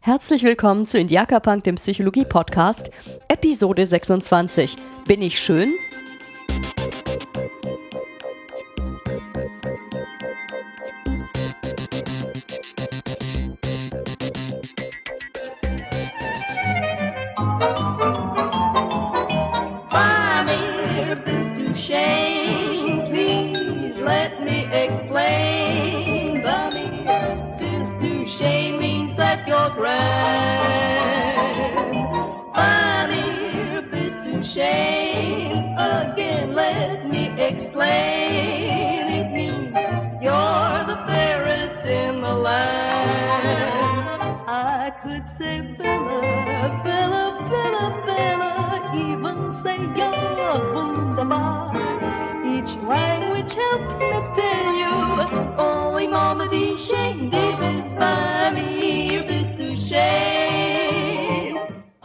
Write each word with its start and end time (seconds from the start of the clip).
Herzlich 0.00 0.44
willkommen 0.44 0.86
zu 0.86 0.98
Indiaka 0.98 1.40
Punk, 1.40 1.64
dem 1.64 1.74
Psychologie-Podcast, 1.74 2.90
Episode 3.26 3.84
26. 3.84 4.76
Bin 5.06 5.20
ich 5.20 5.38
schön? 5.40 5.74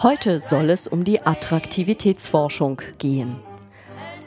Heute 0.04 0.42
soll 0.42 0.70
es 0.70 0.86
um 0.86 1.06
die 1.06 1.22
Attraktivitätsforschung 1.22 2.82
gehen. 2.98 3.38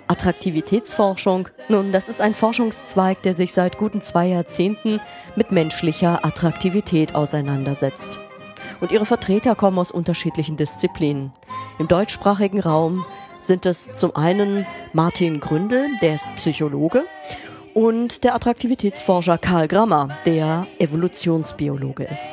Attraktivitätsforschung, 0.07 1.51
nun, 1.69 1.93
das 1.93 2.09
ist 2.09 2.23
ein 2.23 2.33
Forschungszweig, 2.33 3.23
der 3.25 3.37
sich 3.37 3.53
seit 3.53 3.77
guten 3.77 4.01
zwei 4.01 4.29
Jahrzehnten 4.29 5.03
mit 5.35 5.53
menschlicher 5.53 6.25
Attraktivität 6.25 7.15
auseinandersetzt. 7.15 8.19
Und 8.81 8.91
ihre 8.91 9.05
Vertreter 9.05 9.55
kommen 9.55 9.79
aus 9.79 9.91
unterschiedlichen 9.91 10.57
Disziplinen. 10.57 11.31
Im 11.79 11.89
deutschsprachigen 11.89 12.61
Raum 12.61 13.05
sind 13.43 13.67
es 13.67 13.93
zum 13.93 14.17
einen 14.17 14.67
Martin 14.95 15.41
Gründel, 15.41 15.89
der 16.01 16.15
ist 16.15 16.35
Psychologe, 16.37 17.05
und 17.75 18.25
der 18.25 18.35
Attraktivitätsforscher 18.35 19.37
Karl 19.37 19.69
Grammer, 19.69 20.17
der 20.25 20.67
Evolutionsbiologe 20.79 22.05
ist. 22.05 22.31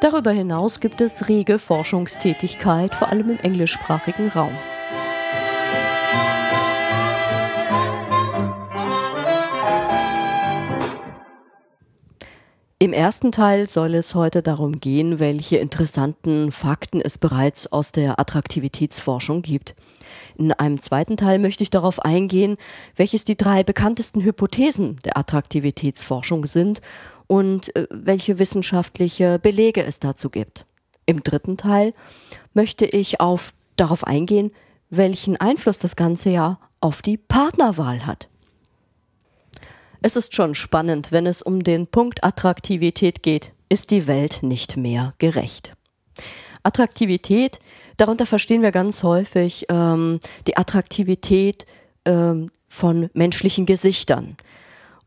Darüber 0.00 0.30
hinaus 0.30 0.78
gibt 0.78 1.00
es 1.00 1.28
rege 1.28 1.58
Forschungstätigkeit, 1.58 2.94
vor 2.94 3.08
allem 3.08 3.30
im 3.30 3.38
englischsprachigen 3.38 4.28
Raum. 4.28 4.56
Im 12.80 12.92
ersten 12.92 13.32
Teil 13.32 13.66
soll 13.66 13.96
es 13.96 14.14
heute 14.14 14.40
darum 14.40 14.78
gehen, 14.78 15.18
welche 15.18 15.56
interessanten 15.56 16.52
Fakten 16.52 17.00
es 17.00 17.18
bereits 17.18 17.72
aus 17.72 17.90
der 17.90 18.20
Attraktivitätsforschung 18.20 19.42
gibt. 19.42 19.74
In 20.36 20.52
einem 20.52 20.80
zweiten 20.80 21.16
Teil 21.16 21.40
möchte 21.40 21.64
ich 21.64 21.70
darauf 21.70 21.98
eingehen, 22.04 22.56
welches 22.94 23.24
die 23.24 23.36
drei 23.36 23.64
bekanntesten 23.64 24.22
Hypothesen 24.22 24.94
der 25.04 25.18
Attraktivitätsforschung 25.18 26.46
sind 26.46 26.80
und 27.28 27.76
äh, 27.76 27.86
welche 27.90 28.40
wissenschaftliche 28.40 29.38
Belege 29.38 29.84
es 29.84 30.00
dazu 30.00 30.30
gibt. 30.30 30.66
Im 31.06 31.22
dritten 31.22 31.56
Teil 31.56 31.94
möchte 32.52 32.84
ich 32.84 33.20
auf, 33.20 33.54
darauf 33.76 34.04
eingehen, 34.04 34.50
welchen 34.90 35.36
Einfluss 35.36 35.78
das 35.78 35.94
Ganze 35.94 36.30
ja 36.30 36.58
auf 36.80 37.02
die 37.02 37.16
Partnerwahl 37.16 38.04
hat. 38.04 38.28
Es 40.00 40.16
ist 40.16 40.34
schon 40.34 40.54
spannend, 40.54 41.12
wenn 41.12 41.26
es 41.26 41.42
um 41.42 41.62
den 41.62 41.86
Punkt 41.86 42.24
Attraktivität 42.24 43.22
geht, 43.22 43.52
ist 43.68 43.90
die 43.90 44.06
Welt 44.06 44.42
nicht 44.42 44.76
mehr 44.76 45.14
gerecht. 45.18 45.74
Attraktivität, 46.62 47.58
darunter 47.96 48.26
verstehen 48.26 48.62
wir 48.62 48.70
ganz 48.70 49.02
häufig 49.02 49.66
ähm, 49.68 50.20
die 50.46 50.56
Attraktivität 50.56 51.66
ähm, 52.04 52.50
von 52.66 53.10
menschlichen 53.12 53.66
Gesichtern. 53.66 54.36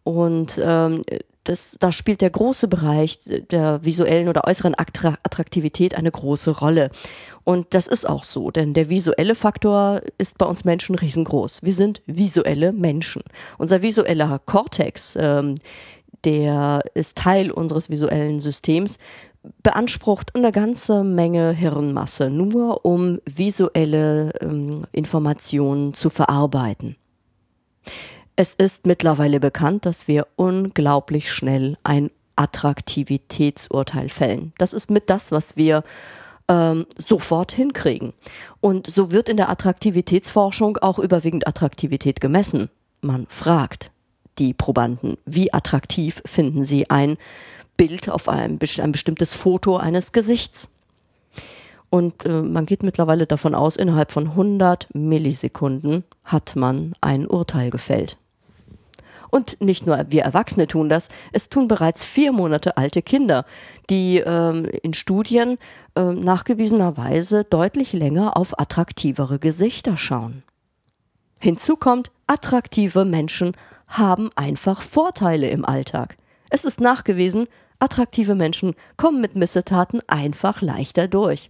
Und 0.04 0.60
ähm, 0.64 1.04
das, 1.44 1.76
da 1.80 1.92
spielt 1.92 2.22
der 2.22 2.30
große 2.30 2.68
Bereich 2.68 3.18
der 3.50 3.84
visuellen 3.84 4.28
oder 4.28 4.46
äußeren 4.46 4.76
Attraktivität 4.78 5.96
eine 5.96 6.12
große 6.12 6.60
Rolle. 6.60 6.90
Und 7.44 7.74
das 7.74 7.88
ist 7.88 8.08
auch 8.08 8.24
so, 8.24 8.52
denn 8.52 8.74
der 8.74 8.90
visuelle 8.90 9.34
Faktor 9.34 10.02
ist 10.18 10.38
bei 10.38 10.46
uns 10.46 10.66
Menschen 10.66 10.96
riesengroß. 10.96 11.64
Wir 11.64 11.74
sind 11.74 12.02
visuelle 12.06 12.72
Menschen. 12.72 13.24
Unser 13.58 13.82
visueller 13.82 14.40
Kortex, 14.46 15.18
ähm, 15.20 15.56
der 16.24 16.84
ist 16.94 17.18
Teil 17.18 17.50
unseres 17.50 17.90
visuellen 17.90 18.40
Systems, 18.40 19.00
beansprucht 19.64 20.36
eine 20.36 20.52
ganze 20.52 21.04
Menge 21.04 21.52
Hirnmasse, 21.52 22.30
nur 22.30 22.86
um 22.86 23.20
visuelle 23.26 24.32
ähm, 24.42 24.86
Informationen 24.92 25.96
zu 25.96 26.12
verarbeiten. 26.12 26.96
Es 28.42 28.56
ist 28.56 28.88
mittlerweile 28.88 29.40
bekannt, 29.40 29.86
dass 29.86 30.08
wir 30.08 30.26
unglaublich 30.36 31.32
schnell 31.32 31.78
ein 31.84 32.10
Attraktivitätsurteil 32.36 34.10
fällen. 34.10 34.52
Das 34.58 34.74
ist 34.74 34.90
mit 34.90 35.12
das, 35.12 35.32
was 35.32 35.58
wir 35.58 35.84
ähm, 36.48 36.88
sofort 36.98 37.52
hinkriegen. 37.52 38.14
Und 38.60 38.90
so 38.90 39.12
wird 39.12 39.30
in 39.30 39.38
der 39.38 39.52
Attraktivitätsforschung 39.52 40.78
auch 40.78 40.98
überwiegend 40.98 41.46
Attraktivität 41.46 42.20
gemessen. 42.20 42.72
Man 43.02 43.28
fragt 43.30 43.92
die 44.40 44.56
Probanden, 44.56 45.18
wie 45.28 45.54
attraktiv 45.54 46.24
finden 46.26 46.64
sie 46.64 46.90
ein 46.90 47.18
Bild 47.78 48.10
auf 48.10 48.28
ein, 48.28 48.58
ein 48.80 48.92
bestimmtes 48.92 49.36
Foto 49.36 49.78
eines 49.78 50.14
Gesichts. 50.14 50.72
Und 51.92 52.26
äh, 52.26 52.42
man 52.42 52.66
geht 52.66 52.82
mittlerweile 52.82 53.28
davon 53.28 53.54
aus, 53.54 53.76
innerhalb 53.76 54.12
von 54.12 54.30
100 54.30 54.88
Millisekunden 54.96 56.06
hat 56.24 56.56
man 56.56 56.94
ein 57.02 57.28
Urteil 57.28 57.70
gefällt. 57.70 58.18
Und 59.32 59.60
nicht 59.62 59.88
nur 59.88 60.06
wir 60.10 60.24
Erwachsene 60.24 60.68
tun 60.68 60.90
das, 60.90 61.08
es 61.32 61.50
tun 61.50 61.68
bereits 61.68 62.04
vier 62.04 62.34
Monate 62.34 62.78
alte 62.78 63.02
Kinder, 63.02 63.46
die 63.90 64.18
ähm, 64.18 64.66
in 64.84 64.94
Studien 64.94 65.58
äh, 65.96 66.02
nachgewiesenerweise 66.04 67.46
deutlich 67.46 67.94
länger 67.94 68.38
auf 68.38 68.60
attraktivere 68.60 69.40
Gesichter 69.40 69.98
schauen. 69.98 70.44
Hinzu 71.40 71.78
kommt, 71.78 72.12
attraktive 72.28 73.06
Menschen 73.06 73.56
haben 73.88 74.30
einfach 74.36 74.82
Vorteile 74.82 75.50
im 75.50 75.66
Alltag. 75.66 76.18
Es 76.50 76.66
ist 76.66 76.82
nachgewiesen, 76.82 77.48
attraktive 77.80 78.36
Menschen 78.36 78.76
kommen 78.98 79.22
mit 79.22 79.36
Missetaten 79.36 80.02
einfach 80.08 80.62
leichter 80.62 81.08
durch. 81.08 81.50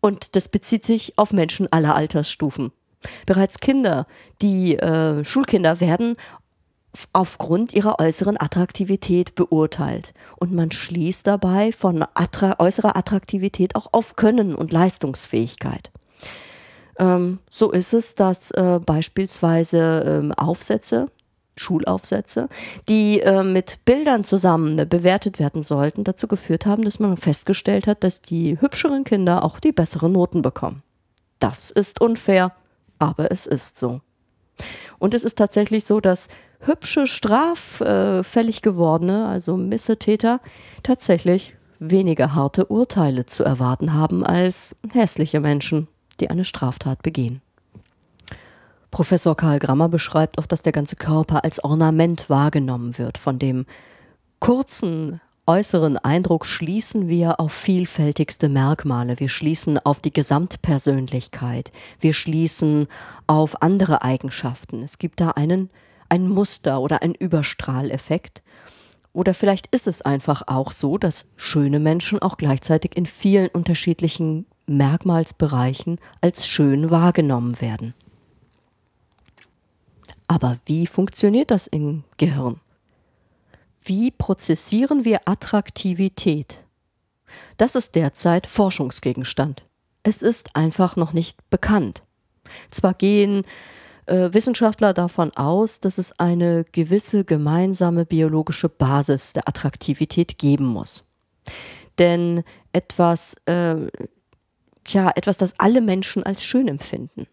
Und 0.00 0.36
das 0.36 0.48
bezieht 0.48 0.84
sich 0.84 1.18
auf 1.18 1.32
Menschen 1.32 1.70
aller 1.70 1.94
Altersstufen. 1.94 2.72
Bereits 3.26 3.60
Kinder, 3.60 4.06
die 4.42 4.76
äh, 4.76 5.24
Schulkinder 5.24 5.80
werden 5.80 6.16
aufgrund 7.12 7.72
ihrer 7.72 7.98
äußeren 8.00 8.40
Attraktivität 8.40 9.34
beurteilt. 9.34 10.14
Und 10.36 10.52
man 10.52 10.70
schließt 10.70 11.26
dabei 11.26 11.72
von 11.72 12.04
attra 12.14 12.56
äußerer 12.58 12.96
Attraktivität 12.96 13.76
auch 13.76 13.88
auf 13.92 14.16
Können 14.16 14.54
und 14.54 14.72
Leistungsfähigkeit. 14.72 15.90
Ähm, 16.98 17.38
so 17.50 17.70
ist 17.70 17.92
es, 17.92 18.14
dass 18.14 18.50
äh, 18.50 18.80
beispielsweise 18.84 20.20
ähm, 20.22 20.32
Aufsätze, 20.32 21.06
Schulaufsätze, 21.56 22.48
die 22.88 23.20
äh, 23.20 23.42
mit 23.42 23.84
Bildern 23.84 24.24
zusammen 24.24 24.88
bewertet 24.88 25.38
werden 25.38 25.62
sollten, 25.62 26.04
dazu 26.04 26.28
geführt 26.28 26.66
haben, 26.66 26.84
dass 26.84 26.98
man 27.00 27.16
festgestellt 27.16 27.86
hat, 27.86 28.04
dass 28.04 28.22
die 28.22 28.60
hübscheren 28.60 29.04
Kinder 29.04 29.44
auch 29.44 29.60
die 29.60 29.72
besseren 29.72 30.12
Noten 30.12 30.42
bekommen. 30.42 30.82
Das 31.38 31.70
ist 31.70 32.00
unfair, 32.00 32.52
aber 32.98 33.30
es 33.30 33.46
ist 33.46 33.78
so. 33.78 34.00
Und 34.98 35.14
es 35.14 35.22
ist 35.22 35.38
tatsächlich 35.38 35.84
so, 35.84 36.00
dass 36.00 36.28
hübsche, 36.60 37.06
straffällig 37.06 38.62
gewordene, 38.62 39.26
also 39.26 39.56
Missetäter, 39.56 40.40
tatsächlich 40.82 41.56
weniger 41.78 42.34
harte 42.34 42.66
Urteile 42.66 43.26
zu 43.26 43.44
erwarten 43.44 43.94
haben 43.94 44.24
als 44.24 44.76
hässliche 44.92 45.40
Menschen, 45.40 45.88
die 46.20 46.30
eine 46.30 46.44
Straftat 46.44 47.02
begehen. 47.02 47.40
Professor 48.90 49.36
Karl 49.36 49.58
Grammer 49.58 49.88
beschreibt 49.88 50.38
auch, 50.38 50.46
dass 50.46 50.62
der 50.62 50.72
ganze 50.72 50.96
Körper 50.96 51.44
als 51.44 51.62
Ornament 51.62 52.30
wahrgenommen 52.30 52.98
wird. 52.98 53.18
Von 53.18 53.38
dem 53.38 53.66
kurzen 54.40 55.20
äußeren 55.46 55.96
Eindruck 55.98 56.46
schließen 56.46 57.08
wir 57.08 57.40
auf 57.40 57.52
vielfältigste 57.52 58.48
Merkmale. 58.48 59.18
Wir 59.20 59.28
schließen 59.28 59.78
auf 59.78 60.00
die 60.00 60.12
Gesamtpersönlichkeit. 60.12 61.72
Wir 62.00 62.12
schließen 62.12 62.86
auf 63.26 63.62
andere 63.62 64.02
Eigenschaften. 64.02 64.82
Es 64.82 64.98
gibt 64.98 65.20
da 65.20 65.30
einen, 65.30 65.70
ein 66.08 66.28
Muster 66.28 66.80
oder 66.80 67.02
ein 67.02 67.14
Überstrahleffekt. 67.14 68.42
Oder 69.12 69.34
vielleicht 69.34 69.66
ist 69.68 69.86
es 69.86 70.02
einfach 70.02 70.42
auch 70.46 70.70
so, 70.70 70.98
dass 70.98 71.30
schöne 71.36 71.80
Menschen 71.80 72.20
auch 72.20 72.36
gleichzeitig 72.36 72.96
in 72.96 73.06
vielen 73.06 73.48
unterschiedlichen 73.48 74.46
Merkmalsbereichen 74.66 75.98
als 76.20 76.46
schön 76.46 76.90
wahrgenommen 76.90 77.60
werden. 77.60 77.94
Aber 80.28 80.58
wie 80.66 80.86
funktioniert 80.86 81.50
das 81.50 81.66
im 81.66 82.04
Gehirn? 82.18 82.60
Wie 83.82 84.10
prozessieren 84.10 85.06
wir 85.06 85.26
Attraktivität? 85.26 86.62
Das 87.56 87.74
ist 87.74 87.94
derzeit 87.94 88.46
Forschungsgegenstand. 88.46 89.64
Es 90.02 90.22
ist 90.22 90.54
einfach 90.54 90.96
noch 90.96 91.12
nicht 91.12 91.38
bekannt. 91.50 92.02
Zwar 92.70 92.94
gehen 92.94 93.44
äh, 94.08 94.32
Wissenschaftler 94.32 94.92
davon 94.94 95.30
aus, 95.36 95.80
dass 95.80 95.98
es 95.98 96.18
eine 96.18 96.64
gewisse 96.72 97.24
gemeinsame 97.24 98.04
biologische 98.04 98.68
Basis 98.68 99.32
der 99.32 99.48
Attraktivität 99.48 100.38
geben 100.38 100.66
muss. 100.66 101.04
Denn 101.98 102.42
etwas, 102.72 103.36
äh, 103.46 103.76
ja, 104.86 105.10
etwas, 105.14 105.38
das 105.38 105.58
alle 105.58 105.80
Menschen 105.80 106.22
als 106.22 106.44
schön 106.44 106.68
empfinden. 106.68 107.26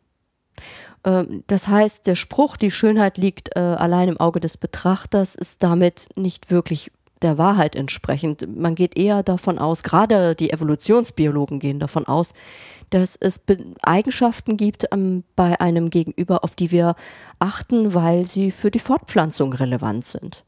Ähm, 1.05 1.43
das 1.47 1.67
heißt, 1.67 2.07
der 2.07 2.15
Spruch, 2.15 2.57
die 2.57 2.71
Schönheit 2.71 3.17
liegt 3.17 3.55
äh, 3.55 3.59
allein 3.59 4.09
im 4.09 4.19
Auge 4.19 4.39
des 4.39 4.57
Betrachters, 4.57 5.35
ist 5.35 5.63
damit 5.63 6.09
nicht 6.15 6.51
wirklich 6.51 6.91
der 7.21 7.37
Wahrheit 7.37 7.75
entsprechend. 7.75 8.47
Man 8.55 8.75
geht 8.75 8.97
eher 8.97 9.23
davon 9.23 9.57
aus, 9.57 9.83
gerade 9.83 10.35
die 10.35 10.51
Evolutionsbiologen 10.51 11.59
gehen 11.59 11.79
davon 11.79 12.05
aus, 12.07 12.33
dass 12.89 13.15
es 13.15 13.41
Eigenschaften 13.81 14.57
gibt 14.57 14.85
ähm, 14.91 15.23
bei 15.35 15.59
einem 15.59 15.89
Gegenüber, 15.89 16.43
auf 16.43 16.55
die 16.55 16.71
wir 16.71 16.95
achten, 17.39 17.93
weil 17.93 18.25
sie 18.25 18.51
für 18.51 18.71
die 18.71 18.79
Fortpflanzung 18.79 19.53
relevant 19.53 20.05
sind. 20.05 20.43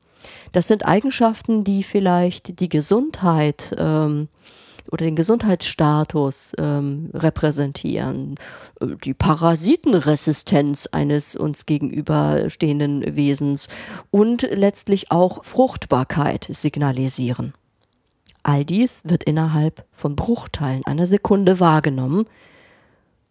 Das 0.51 0.67
sind 0.67 0.85
Eigenschaften, 0.85 1.63
die 1.63 1.83
vielleicht 1.83 2.59
die 2.59 2.69
Gesundheit 2.69 3.75
ähm, 3.77 4.27
oder 4.91 5.05
den 5.05 5.15
Gesundheitsstatus 5.15 6.53
ähm, 6.57 7.09
repräsentieren, 7.13 8.35
äh, 8.79 8.87
die 9.03 9.13
Parasitenresistenz 9.13 10.87
eines 10.87 11.35
uns 11.35 11.65
gegenüberstehenden 11.65 13.15
Wesens 13.15 13.69
und 14.11 14.43
letztlich 14.51 15.11
auch 15.11 15.43
Fruchtbarkeit 15.43 16.47
signalisieren. 16.49 17.53
All 18.43 18.63
dies 18.63 19.01
wird 19.03 19.25
innerhalb 19.25 19.85
von 19.91 20.15
Bruchteilen 20.15 20.85
einer 20.85 21.05
Sekunde 21.05 21.59
wahrgenommen. 21.59 22.25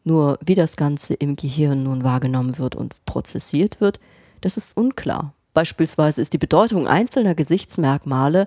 Nur 0.04 0.38
wie 0.44 0.54
das 0.54 0.76
Ganze 0.76 1.14
im 1.14 1.36
Gehirn 1.36 1.82
nun 1.82 2.04
wahrgenommen 2.04 2.58
wird 2.58 2.76
und 2.76 3.02
prozessiert 3.06 3.80
wird, 3.80 3.98
das 4.42 4.56
ist 4.56 4.76
unklar. 4.76 5.32
Beispielsweise 5.54 6.20
ist 6.20 6.34
die 6.34 6.38
Bedeutung 6.38 6.86
einzelner 6.86 7.34
Gesichtsmerkmale 7.34 8.46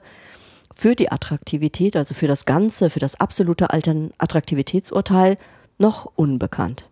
für 0.80 0.96
die 0.96 1.12
Attraktivität, 1.12 1.98
also 1.98 2.14
für 2.14 2.28
das 2.28 2.46
Ganze, 2.46 2.90
für 2.90 3.02
das 3.02 3.20
absolute 3.20 3.68
Attraktivitätsurteil 3.70 5.38
noch 5.78 6.10
unbekannt. 6.16 6.88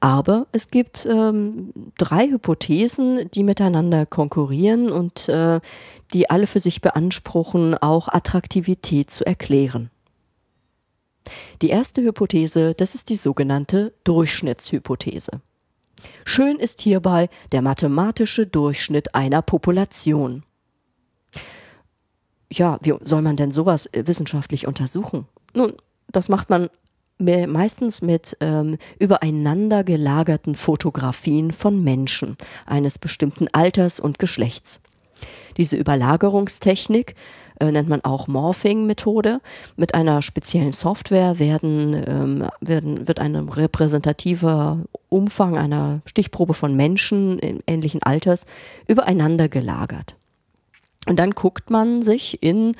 Aber 0.00 0.46
es 0.50 0.70
gibt 0.70 1.04
ähm, 1.04 1.74
drei 1.98 2.26
Hypothesen, 2.28 3.30
die 3.32 3.42
miteinander 3.42 4.06
konkurrieren 4.06 4.90
und 4.90 5.28
äh, 5.28 5.60
die 6.14 6.30
alle 6.30 6.46
für 6.46 6.60
sich 6.60 6.80
beanspruchen, 6.80 7.76
auch 7.76 8.08
Attraktivität 8.08 9.10
zu 9.10 9.26
erklären. 9.26 9.90
Die 11.60 11.68
erste 11.68 12.00
Hypothese, 12.00 12.72
das 12.72 12.94
ist 12.94 13.10
die 13.10 13.16
sogenannte 13.16 13.92
Durchschnittshypothese. 14.04 15.42
Schön 16.24 16.58
ist 16.58 16.80
hierbei 16.80 17.28
der 17.52 17.60
mathematische 17.60 18.46
Durchschnitt 18.46 19.14
einer 19.14 19.42
Population. 19.42 20.44
Ja, 22.54 22.78
wie 22.82 22.94
soll 23.02 23.22
man 23.22 23.36
denn 23.36 23.50
sowas 23.50 23.86
äh, 23.86 24.06
wissenschaftlich 24.06 24.66
untersuchen? 24.66 25.26
Nun, 25.54 25.72
das 26.10 26.28
macht 26.28 26.50
man 26.50 26.68
meistens 27.18 28.02
mit 28.02 28.36
ähm, 28.40 28.76
übereinander 28.98 29.84
gelagerten 29.84 30.56
Fotografien 30.56 31.52
von 31.52 31.82
Menschen 31.82 32.36
eines 32.66 32.98
bestimmten 32.98 33.46
Alters 33.52 34.00
und 34.00 34.18
Geschlechts. 34.18 34.80
Diese 35.56 35.76
Überlagerungstechnik 35.76 37.14
äh, 37.60 37.70
nennt 37.70 37.88
man 37.88 38.04
auch 38.04 38.26
Morphing-Methode. 38.26 39.40
Mit 39.76 39.94
einer 39.94 40.22
speziellen 40.22 40.72
Software 40.72 41.38
werden, 41.38 42.02
ähm, 42.06 42.48
werden, 42.60 43.06
wird 43.06 43.20
ein 43.20 43.36
repräsentativer 43.36 44.80
Umfang 45.08 45.56
einer 45.56 46.02
Stichprobe 46.06 46.54
von 46.54 46.74
Menschen 46.74 47.38
ähnlichen 47.66 48.02
Alters 48.02 48.46
übereinander 48.88 49.48
gelagert. 49.48 50.16
Und 51.06 51.16
dann 51.16 51.32
guckt 51.32 51.70
man 51.70 52.02
sich 52.02 52.42
in 52.42 52.74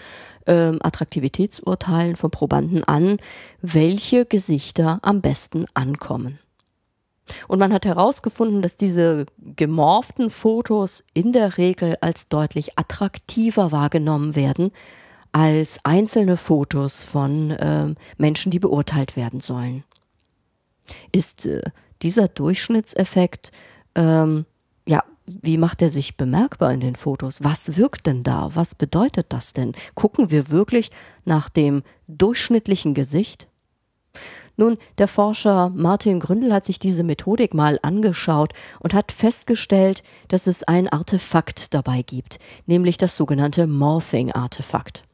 ähm, 0.46 0.78
Attraktivitätsurteilen 0.82 2.16
von 2.16 2.30
Probanden 2.30 2.84
an, 2.84 3.18
welche 3.60 4.24
Gesichter 4.24 4.98
am 5.02 5.20
besten 5.20 5.66
ankommen. 5.74 6.38
Und 7.48 7.58
man 7.58 7.72
hat 7.72 7.86
herausgefunden, 7.86 8.60
dass 8.60 8.76
diese 8.76 9.26
gemorften 9.38 10.28
Fotos 10.28 11.04
in 11.14 11.32
der 11.32 11.56
Regel 11.56 11.96
als 12.00 12.28
deutlich 12.28 12.78
attraktiver 12.78 13.72
wahrgenommen 13.72 14.36
werden 14.36 14.72
als 15.34 15.80
einzelne 15.84 16.36
Fotos 16.36 17.02
von 17.02 17.50
äh, 17.50 17.92
Menschen, 18.18 18.52
die 18.52 18.60
beurteilt 18.60 19.16
werden 19.16 19.40
sollen. 19.40 19.82
Ist 21.10 21.46
äh, 21.46 21.62
dieser 22.02 22.28
Durchschnittseffekt 22.28 23.50
ähm, 23.96 24.46
wie 25.26 25.56
macht 25.56 25.80
er 25.80 25.90
sich 25.90 26.16
bemerkbar 26.16 26.72
in 26.72 26.80
den 26.80 26.96
Fotos? 26.96 27.42
Was 27.42 27.76
wirkt 27.76 28.06
denn 28.06 28.22
da? 28.22 28.50
Was 28.54 28.74
bedeutet 28.74 29.26
das 29.30 29.52
denn? 29.52 29.72
Gucken 29.94 30.30
wir 30.30 30.50
wirklich 30.50 30.90
nach 31.24 31.48
dem 31.48 31.82
durchschnittlichen 32.08 32.94
Gesicht? 32.94 33.48
Nun, 34.56 34.76
der 34.98 35.08
Forscher 35.08 35.70
Martin 35.70 36.20
Gründel 36.20 36.52
hat 36.52 36.64
sich 36.64 36.78
diese 36.78 37.02
Methodik 37.02 37.54
mal 37.54 37.78
angeschaut 37.82 38.52
und 38.78 38.94
hat 38.94 39.10
festgestellt, 39.10 40.04
dass 40.28 40.46
es 40.46 40.62
ein 40.62 40.88
Artefakt 40.88 41.74
dabei 41.74 42.02
gibt, 42.02 42.38
nämlich 42.66 42.96
das 42.96 43.16
sogenannte 43.16 43.66
Morphing-Artefakt. 43.66 45.04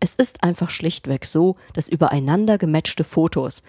Es 0.00 0.14
ist 0.14 0.42
einfach 0.42 0.70
schlichtweg 0.70 1.26
so, 1.26 1.56
dass 1.74 1.88
übereinander 1.88 2.58
gematchte 2.58 3.04
Fotos 3.04 3.62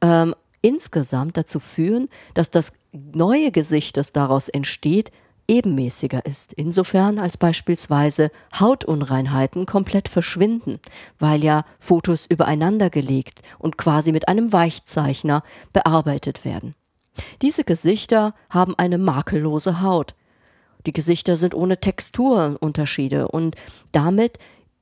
ähm, 0.00 0.34
insgesamt 0.62 1.36
dazu 1.36 1.60
führen, 1.60 2.08
dass 2.34 2.50
das 2.50 2.72
neue 2.92 3.52
Gesicht, 3.52 3.96
das 3.96 4.12
daraus 4.12 4.48
entsteht, 4.48 5.12
ebenmäßiger 5.52 6.24
ist, 6.24 6.54
insofern 6.54 7.18
als 7.18 7.36
beispielsweise 7.36 8.30
Hautunreinheiten 8.58 9.66
komplett 9.66 10.08
verschwinden, 10.08 10.80
weil 11.18 11.44
ja 11.44 11.66
Fotos 11.78 12.24
übereinander 12.26 12.88
gelegt 12.88 13.42
und 13.58 13.76
quasi 13.76 14.12
mit 14.12 14.28
einem 14.28 14.52
Weichzeichner 14.54 15.42
bearbeitet 15.74 16.46
werden. 16.46 16.74
Diese 17.42 17.64
Gesichter 17.64 18.34
haben 18.48 18.74
eine 18.78 18.96
makellose 18.96 19.82
Haut. 19.82 20.14
Die 20.86 20.94
Gesichter 20.94 21.36
sind 21.36 21.54
ohne 21.54 21.78
Texturunterschiede 21.78 23.28
und 23.28 23.54
damit 23.92 24.38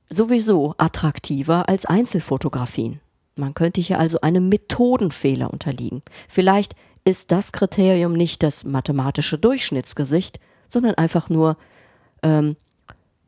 sowieso 0.09 0.73
attraktiver 0.77 1.67
als 1.67 1.85
Einzelfotografien. 1.85 3.01
Man 3.35 3.53
könnte 3.53 3.81
hier 3.81 3.99
also 3.99 4.21
einem 4.21 4.47
Methodenfehler 4.47 5.51
unterliegen. 5.51 6.01
Vielleicht 6.29 6.75
ist 7.03 7.33
das 7.33 7.51
Kriterium 7.51 8.13
nicht 8.13 8.41
das 8.41 8.63
mathematische 8.63 9.37
Durchschnittsgesicht, 9.37 10.39
sondern 10.71 10.95
einfach 10.95 11.29
nur 11.29 11.57
ähm, 12.23 12.55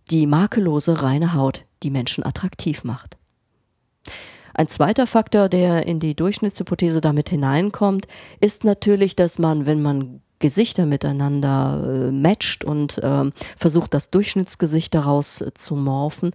die 0.09 0.25
makellose 0.27 1.03
reine 1.03 1.33
Haut, 1.33 1.65
die 1.83 1.89
Menschen 1.89 2.25
attraktiv 2.25 2.83
macht. 2.83 3.17
Ein 4.53 4.67
zweiter 4.67 5.07
Faktor, 5.07 5.49
der 5.49 5.87
in 5.87 5.99
die 5.99 6.15
Durchschnittshypothese 6.15 7.01
damit 7.01 7.29
hineinkommt, 7.29 8.07
ist 8.39 8.63
natürlich, 8.63 9.15
dass 9.15 9.39
man, 9.39 9.65
wenn 9.65 9.81
man 9.81 10.21
Gesichter 10.37 10.85
miteinander 10.85 11.81
äh, 11.83 12.11
matcht 12.11 12.63
und 12.63 12.97
äh, 12.97 13.31
versucht, 13.57 13.93
das 13.93 14.11
Durchschnittsgesicht 14.11 14.93
daraus 14.93 15.41
äh, 15.41 15.53
zu 15.53 15.75
morphen, 15.75 16.31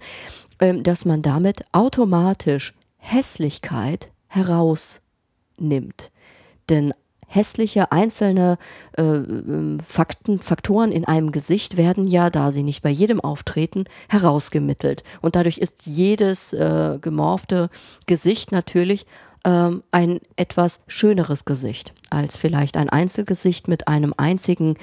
äh, 0.59 0.81
dass 0.81 1.05
man 1.05 1.23
damit 1.23 1.62
automatisch 1.73 2.75
Hässlichkeit 2.97 4.11
herausnimmt. 4.27 6.11
Denn 6.71 6.93
hässliche 7.29 7.93
einzelne 7.93 8.59
äh, 8.97 9.03
ähm, 9.03 9.79
Fakten, 9.81 10.41
Faktoren 10.41 10.91
in 10.91 11.05
einem 11.05 11.31
Gesicht 11.31 11.77
werden 11.77 12.05
ja, 12.05 12.31
da 12.31 12.51
sie 12.51 12.63
nicht 12.63 12.83
bei 12.83 12.91
jedem 12.91 13.21
auftreten, 13.21 13.85
herausgemittelt. 14.09 15.05
Und 15.21 15.37
dadurch 15.37 15.59
ist 15.59 15.87
jedes 15.87 16.53
äh, 16.53 16.99
gemorfte 17.01 17.71
Gesicht 18.07 18.51
natürlich 18.51 19.07
ähm, 19.45 19.83
ein 19.93 20.21
etwas 20.37 20.83
schöneres 20.89 21.45
Gesicht 21.45 21.93
als 22.11 22.37
vielleicht 22.37 22.77
ein 22.77 22.89
Einzelgesicht 22.89 23.69
mit 23.69 23.87
einem 23.87 24.15
einzigen 24.17 24.77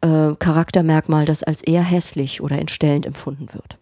äh, 0.00 0.34
Charaktermerkmal, 0.38 1.26
das 1.26 1.42
als 1.42 1.62
eher 1.62 1.82
hässlich 1.82 2.40
oder 2.40 2.58
entstellend 2.58 3.06
empfunden 3.06 3.52
wird. 3.52 3.78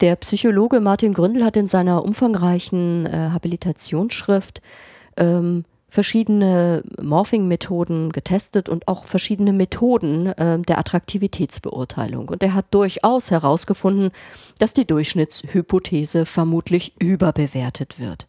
Der 0.00 0.16
Psychologe 0.16 0.80
Martin 0.80 1.14
Gründel 1.14 1.44
hat 1.44 1.56
in 1.56 1.68
seiner 1.68 2.04
umfangreichen 2.04 3.06
äh, 3.06 3.30
Habilitationsschrift 3.32 4.60
ähm, 5.16 5.64
verschiedene 5.92 6.82
Morphing-Methoden 7.02 8.12
getestet 8.12 8.70
und 8.70 8.88
auch 8.88 9.04
verschiedene 9.04 9.52
Methoden 9.52 10.26
äh, 10.26 10.58
der 10.60 10.78
Attraktivitätsbeurteilung. 10.78 12.30
Und 12.30 12.42
er 12.42 12.54
hat 12.54 12.66
durchaus 12.70 13.30
herausgefunden, 13.30 14.10
dass 14.58 14.72
die 14.72 14.86
Durchschnittshypothese 14.86 16.24
vermutlich 16.24 16.94
überbewertet 16.98 18.00
wird. 18.00 18.26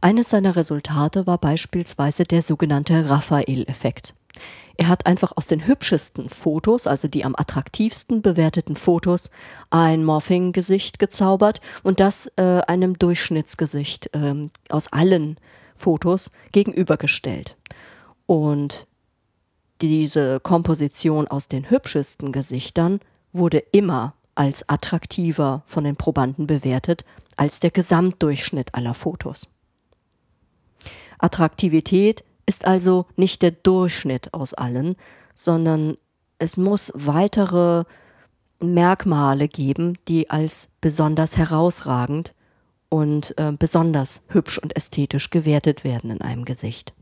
Eines 0.00 0.30
seiner 0.30 0.54
Resultate 0.54 1.26
war 1.26 1.38
beispielsweise 1.38 2.22
der 2.22 2.42
sogenannte 2.42 3.10
Raphael-Effekt. 3.10 4.14
Er 4.76 4.86
hat 4.86 5.06
einfach 5.06 5.32
aus 5.34 5.48
den 5.48 5.66
hübschesten 5.66 6.28
Fotos, 6.28 6.86
also 6.86 7.08
die 7.08 7.24
am 7.24 7.34
attraktivsten 7.36 8.22
bewerteten 8.22 8.76
Fotos, 8.76 9.30
ein 9.70 10.04
Morphing-Gesicht 10.04 11.00
gezaubert 11.00 11.60
und 11.82 11.98
das 11.98 12.30
äh, 12.36 12.60
einem 12.68 12.96
Durchschnittsgesicht 12.96 14.14
äh, 14.14 14.46
aus 14.68 14.92
allen 14.92 15.36
Fotos 15.78 16.30
gegenübergestellt. 16.52 17.56
Und 18.26 18.86
diese 19.80 20.40
Komposition 20.40 21.28
aus 21.28 21.48
den 21.48 21.70
hübschesten 21.70 22.32
Gesichtern 22.32 23.00
wurde 23.32 23.58
immer 23.58 24.14
als 24.34 24.68
attraktiver 24.68 25.62
von 25.66 25.84
den 25.84 25.96
Probanden 25.96 26.46
bewertet 26.46 27.04
als 27.36 27.60
der 27.60 27.70
Gesamtdurchschnitt 27.70 28.74
aller 28.74 28.94
Fotos. 28.94 29.54
Attraktivität 31.18 32.24
ist 32.46 32.66
also 32.66 33.06
nicht 33.16 33.42
der 33.42 33.50
Durchschnitt 33.50 34.34
aus 34.34 34.54
allen, 34.54 34.96
sondern 35.34 35.96
es 36.38 36.56
muss 36.56 36.92
weitere 36.94 37.84
Merkmale 38.60 39.48
geben, 39.48 39.98
die 40.08 40.30
als 40.30 40.68
besonders 40.80 41.36
herausragend 41.36 42.32
und 42.88 43.34
äh, 43.38 43.52
besonders 43.52 44.22
hübsch 44.28 44.58
und 44.58 44.76
ästhetisch 44.76 45.30
gewertet 45.30 45.84
werden 45.84 46.10
in 46.10 46.20
einem 46.22 46.44
Gesicht. 46.44 46.92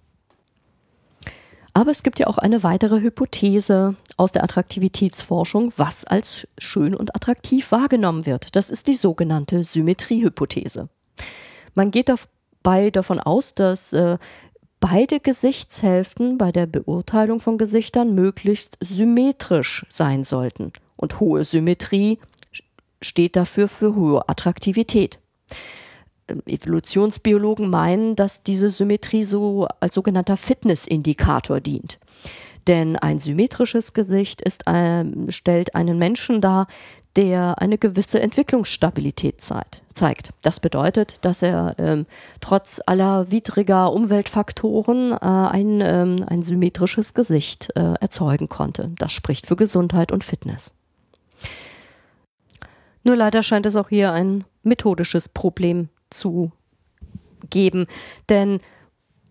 Aber 1.77 1.91
es 1.91 2.03
gibt 2.03 2.19
ja 2.19 2.27
auch 2.27 2.39
eine 2.39 2.63
weitere 2.63 3.03
Hypothese 3.03 3.97
aus 4.17 4.33
der 4.33 4.43
Attraktivitätsforschung, 4.43 5.75
was 5.77 6.07
als 6.07 6.49
schön 6.57 6.95
und 6.95 7.15
attraktiv 7.15 7.71
wahrgenommen 7.71 8.25
wird. 8.25 8.57
Das 8.57 8.71
ist 8.71 8.87
die 8.89 8.95
sogenannte 8.95 9.63
Symmetriehypothese. 9.63 10.89
Man 11.75 11.91
geht 11.91 12.09
dabei 12.09 12.91
davon 12.91 13.21
aus, 13.21 13.55
dass 13.55 13.93
äh, 13.93 14.17
beide 14.81 15.21
Gesichtshälften 15.21 16.39
bei 16.39 16.51
der 16.51 16.65
Beurteilung 16.65 17.41
von 17.41 17.59
Gesichtern 17.59 18.15
möglichst 18.15 18.79
symmetrisch 18.81 19.85
sein 19.91 20.25
sollten. 20.25 20.73
Und 20.97 21.21
hohe 21.21 21.45
Symmetrie 21.45 22.19
steht 23.03 23.37
dafür 23.37 23.69
für 23.69 23.95
hohe 23.95 24.27
Attraktivität. 24.31 25.19
Ähm, 26.29 26.43
Evolutionsbiologen 26.47 27.71
meinen, 27.71 28.17
dass 28.17 28.43
diese 28.43 28.71
Symmetrie 28.71 29.25
so 29.25 29.67
als 29.81 29.95
sogenannter 29.95 30.37
Fitnessindikator 30.37 31.61
dient. 31.61 31.99
Denn 32.67 32.97
ein 32.97 33.21
symmetrisches 33.21 33.93
Gesicht 33.93 34.41
ist, 34.41 34.67
äh, 34.67 35.05
stellt 35.31 35.75
einen 35.77 35.99
Menschen 35.99 36.41
dar, 36.41 36.67
der 37.17 37.61
eine 37.63 37.79
gewisse 37.79 38.21
Entwicklungsstabilität 38.21 39.41
zeigt. 39.41 40.33
Das 40.43 40.61
bedeutet, 40.61 41.19
dass 41.23 41.43
er 41.43 41.75
ähm, 41.79 42.07
trotz 42.41 42.81
aller 42.85 43.31
widriger 43.31 43.93
Umweltfaktoren 43.93 45.13
äh, 45.13 45.17
ein, 45.17 45.81
ähm, 45.81 46.25
ein 46.29 46.43
symmetrisches 46.43 47.15
Gesicht 47.15 47.71
äh, 47.75 47.95
erzeugen 48.01 48.49
konnte. 48.49 48.93
Das 48.99 49.13
spricht 49.13 49.47
für 49.47 49.57
Gesundheit 49.57 50.13
und 50.13 50.25
Fitness. 50.25 50.75
Nur 53.07 53.15
leider 53.15 53.45
scheint 53.45 53.67
es 53.67 53.77
auch 53.77 53.89
hier 53.89 54.11
ein 54.11 54.43
methodisches 54.65 55.29
Problem 55.29 55.91
zu 56.11 56.51
geben, 57.51 57.87
denn 58.29 58.59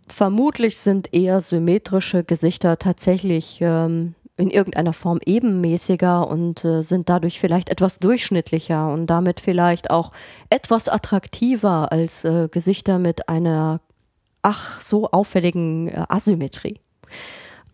vermutlich 0.07 0.77
sind 0.77 1.13
eher 1.13 1.41
symmetrische 1.41 2.23
Gesichter 2.23 2.79
tatsächlich 2.79 3.59
ähm, 3.59 4.15
in 4.37 4.49
irgendeiner 4.49 4.93
Form 4.93 5.19
ebenmäßiger 5.25 6.25
und 6.25 6.63
äh, 6.63 6.83
sind 6.83 7.09
dadurch 7.09 7.41
vielleicht 7.41 7.67
etwas 7.67 7.99
durchschnittlicher 7.99 8.93
und 8.93 9.07
damit 9.07 9.41
vielleicht 9.41 9.89
auch 9.91 10.13
etwas 10.49 10.87
attraktiver 10.87 11.91
als 11.91 12.23
äh, 12.23 12.47
Gesichter 12.49 12.97
mit 12.97 13.27
einer 13.27 13.81
ach 14.41 14.79
so 14.79 15.11
auffälligen 15.11 15.89
äh, 15.89 16.05
Asymmetrie. 16.07 16.79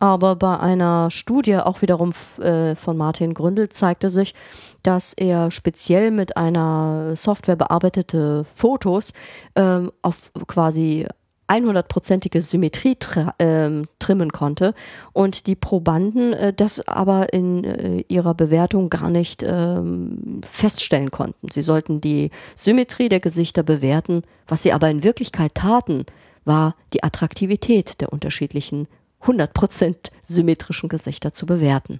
Aber 0.01 0.35
bei 0.35 0.59
einer 0.59 1.11
Studie, 1.11 1.57
auch 1.57 1.83
wiederum 1.83 2.11
äh, 2.39 2.75
von 2.75 2.97
Martin 2.97 3.35
Gründel, 3.35 3.69
zeigte 3.69 4.09
sich, 4.09 4.33
dass 4.81 5.13
er 5.13 5.51
speziell 5.51 6.09
mit 6.09 6.37
einer 6.37 7.15
Software 7.15 7.55
bearbeitete 7.55 8.43
Fotos 8.43 9.13
ähm, 9.55 9.91
auf 10.01 10.31
quasi 10.47 11.05
100-prozentige 11.47 12.41
Symmetrie 12.41 12.97
äh, 13.37 13.83
trimmen 13.99 14.31
konnte 14.31 14.73
und 15.13 15.45
die 15.45 15.55
Probanden 15.55 16.33
äh, 16.33 16.51
das 16.51 16.87
aber 16.87 17.31
in 17.31 17.63
äh, 17.63 18.03
ihrer 18.07 18.33
Bewertung 18.33 18.89
gar 18.89 19.11
nicht 19.11 19.43
ähm, 19.45 20.41
feststellen 20.43 21.11
konnten. 21.11 21.49
Sie 21.51 21.61
sollten 21.61 22.01
die 22.01 22.31
Symmetrie 22.55 23.09
der 23.09 23.19
Gesichter 23.19 23.61
bewerten. 23.61 24.23
Was 24.47 24.63
sie 24.63 24.73
aber 24.73 24.89
in 24.89 25.03
Wirklichkeit 25.03 25.53
taten, 25.53 26.07
war 26.43 26.75
die 26.93 27.03
Attraktivität 27.03 28.01
der 28.01 28.11
unterschiedlichen 28.11 28.87
100% 29.23 29.95
symmetrischen 30.21 30.89
Gesichter 30.89 31.33
zu 31.33 31.45
bewerten. 31.45 31.99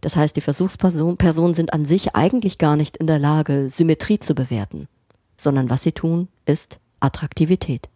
Das 0.00 0.16
heißt, 0.16 0.36
die 0.36 0.40
Versuchspersonen 0.40 1.54
sind 1.54 1.72
an 1.72 1.84
sich 1.84 2.14
eigentlich 2.14 2.58
gar 2.58 2.76
nicht 2.76 2.96
in 2.96 3.06
der 3.06 3.18
Lage, 3.18 3.68
Symmetrie 3.68 4.18
zu 4.18 4.34
bewerten, 4.34 4.88
sondern 5.36 5.68
was 5.68 5.82
sie 5.82 5.92
tun, 5.92 6.28
ist 6.46 6.78
Attraktivität. 7.00 7.88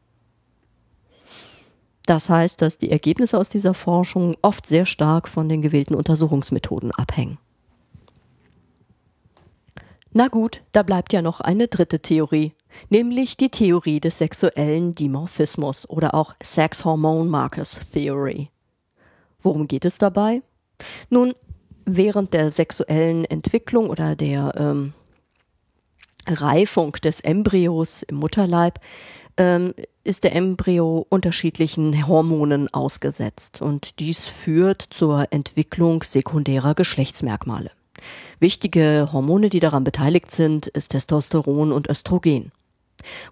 Das 2.07 2.29
heißt, 2.29 2.61
dass 2.61 2.77
die 2.77 2.91
Ergebnisse 2.91 3.39
aus 3.39 3.49
dieser 3.49 3.73
Forschung 3.73 4.37
oft 4.43 4.67
sehr 4.67 4.85
stark 4.85 5.29
von 5.29 5.49
den 5.49 5.63
gewählten 5.63 5.95
Untersuchungsmethoden 5.95 6.91
abhängen. 6.93 7.39
Na 10.13 10.29
gut, 10.29 10.63
da 10.73 10.83
bleibt 10.83 11.13
ja 11.13 11.23
noch 11.23 11.41
eine 11.41 11.67
dritte 11.67 12.01
Theorie, 12.01 12.53
nämlich 12.89 13.37
die 13.37 13.51
Theorie 13.51 14.01
des 14.01 14.19
sexuellen 14.19 14.95
Dimorphismus 14.95 15.89
oder 15.89 16.15
auch 16.15 16.35
Sex 16.43 16.85
Hormone 16.85 17.29
Markers 17.29 17.81
Theory. 17.93 18.51
Worum 19.41 19.69
geht 19.69 19.85
es 19.85 19.99
dabei? 19.99 20.43
Nun, 21.11 21.35
während 21.85 22.33
der 22.33 22.51
sexuellen 22.51 23.25
Entwicklung 23.25 23.91
oder 23.91 24.17
der 24.17 24.53
ähm, 24.57 24.95
Reifung 26.27 26.93
des 26.93 27.21
Embryos 27.21 28.03
im 28.03 28.17
Mutterleib 28.17 28.81
ähm, 29.37 29.75
ist 30.05 30.25
der 30.25 30.35
Embryo 30.35 31.07
unterschiedlichen 31.09 32.07
Hormonen 32.07 32.73
ausgesetzt 32.73 33.63
und 33.63 33.99
dies 33.99 34.27
führt 34.27 34.83
zur 34.83 35.27
Entwicklung 35.31 36.03
sekundärer 36.03 36.75
Geschlechtsmerkmale. 36.75 37.71
Wichtige 38.39 39.09
Hormone, 39.13 39.49
die 39.49 39.61
daran 39.61 39.85
beteiligt 39.85 40.31
sind, 40.31 40.67
ist 40.67 40.91
Testosteron 40.91 41.73
und 41.73 41.89
Östrogen. 41.89 42.53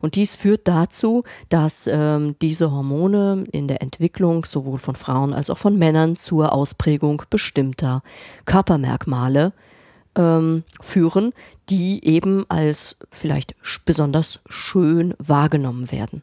Und 0.00 0.16
dies 0.16 0.34
führt 0.34 0.68
dazu, 0.68 1.24
dass 1.48 1.86
ähm, 1.86 2.36
diese 2.40 2.70
Hormone 2.70 3.44
in 3.52 3.68
der 3.68 3.82
Entwicklung 3.82 4.44
sowohl 4.44 4.78
von 4.78 4.94
Frauen 4.94 5.32
als 5.32 5.50
auch 5.50 5.58
von 5.58 5.78
Männern 5.78 6.16
zur 6.16 6.52
Ausprägung 6.52 7.22
bestimmter 7.30 8.02
Körpermerkmale 8.44 9.52
ähm, 10.16 10.64
führen, 10.80 11.32
die 11.68 12.04
eben 12.04 12.44
als 12.48 12.96
vielleicht 13.10 13.54
besonders 13.84 14.40
schön 14.48 15.14
wahrgenommen 15.18 15.90
werden. 15.90 16.22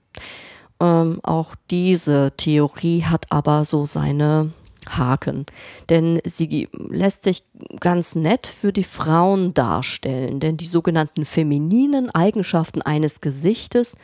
Ähm, 0.82 1.20
auch 1.24 1.56
diese 1.70 2.32
Theorie 2.38 3.04
hat 3.04 3.32
aber 3.32 3.66
so 3.66 3.86
seine 3.86 4.52
Haken, 4.88 5.46
denn 5.90 6.20
sie 6.26 6.70
lässt 6.90 7.24
sich 7.24 7.44
ganz 7.80 8.16
nett 8.16 8.48
für 8.48 8.72
die 8.72 8.84
Frauen 8.84 9.54
darstellen, 9.54 10.40
denn 10.40 10.58
die 10.58 10.66
sogenannten 10.66 11.26
femininen 11.26 12.10
Eigenschaften 12.12 12.82
eines 12.82 13.22
Gesichtes 13.22 13.98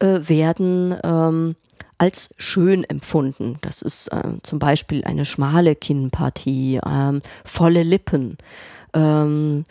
äh, 0.00 0.18
werden 0.22 0.96
ähm, 1.04 1.56
als 1.98 2.34
schön 2.38 2.84
empfunden. 2.84 3.58
Das 3.60 3.82
ist 3.82 4.08
äh, 4.08 4.22
zum 4.42 4.58
Beispiel 4.58 5.04
eine 5.04 5.24
schmale 5.24 5.76
Kinnpartie, 5.76 6.80
ähm, 6.84 7.20
volle 7.44 7.82
Lippen, 7.82 8.38
ähm, 8.94 9.64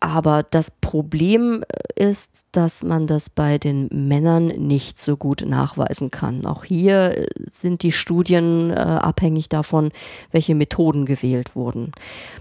aber 0.00 0.42
das 0.42 0.70
Problem 0.70 1.62
äh, 1.62 2.08
ist, 2.08 2.46
dass 2.52 2.82
man 2.82 3.06
das 3.06 3.28
bei 3.28 3.58
den 3.58 3.88
Männern 3.92 4.46
nicht 4.46 5.00
so 5.00 5.16
gut 5.16 5.44
nachweisen 5.46 6.10
kann. 6.10 6.46
Auch 6.46 6.64
hier 6.64 7.18
äh, 7.18 7.26
sind 7.50 7.82
die 7.82 7.92
Studien 7.92 8.70
äh, 8.70 8.74
abhängig 8.74 9.50
davon, 9.50 9.92
welche 10.32 10.54
Methoden 10.54 11.04
gewählt 11.04 11.54
wurden. 11.54 11.92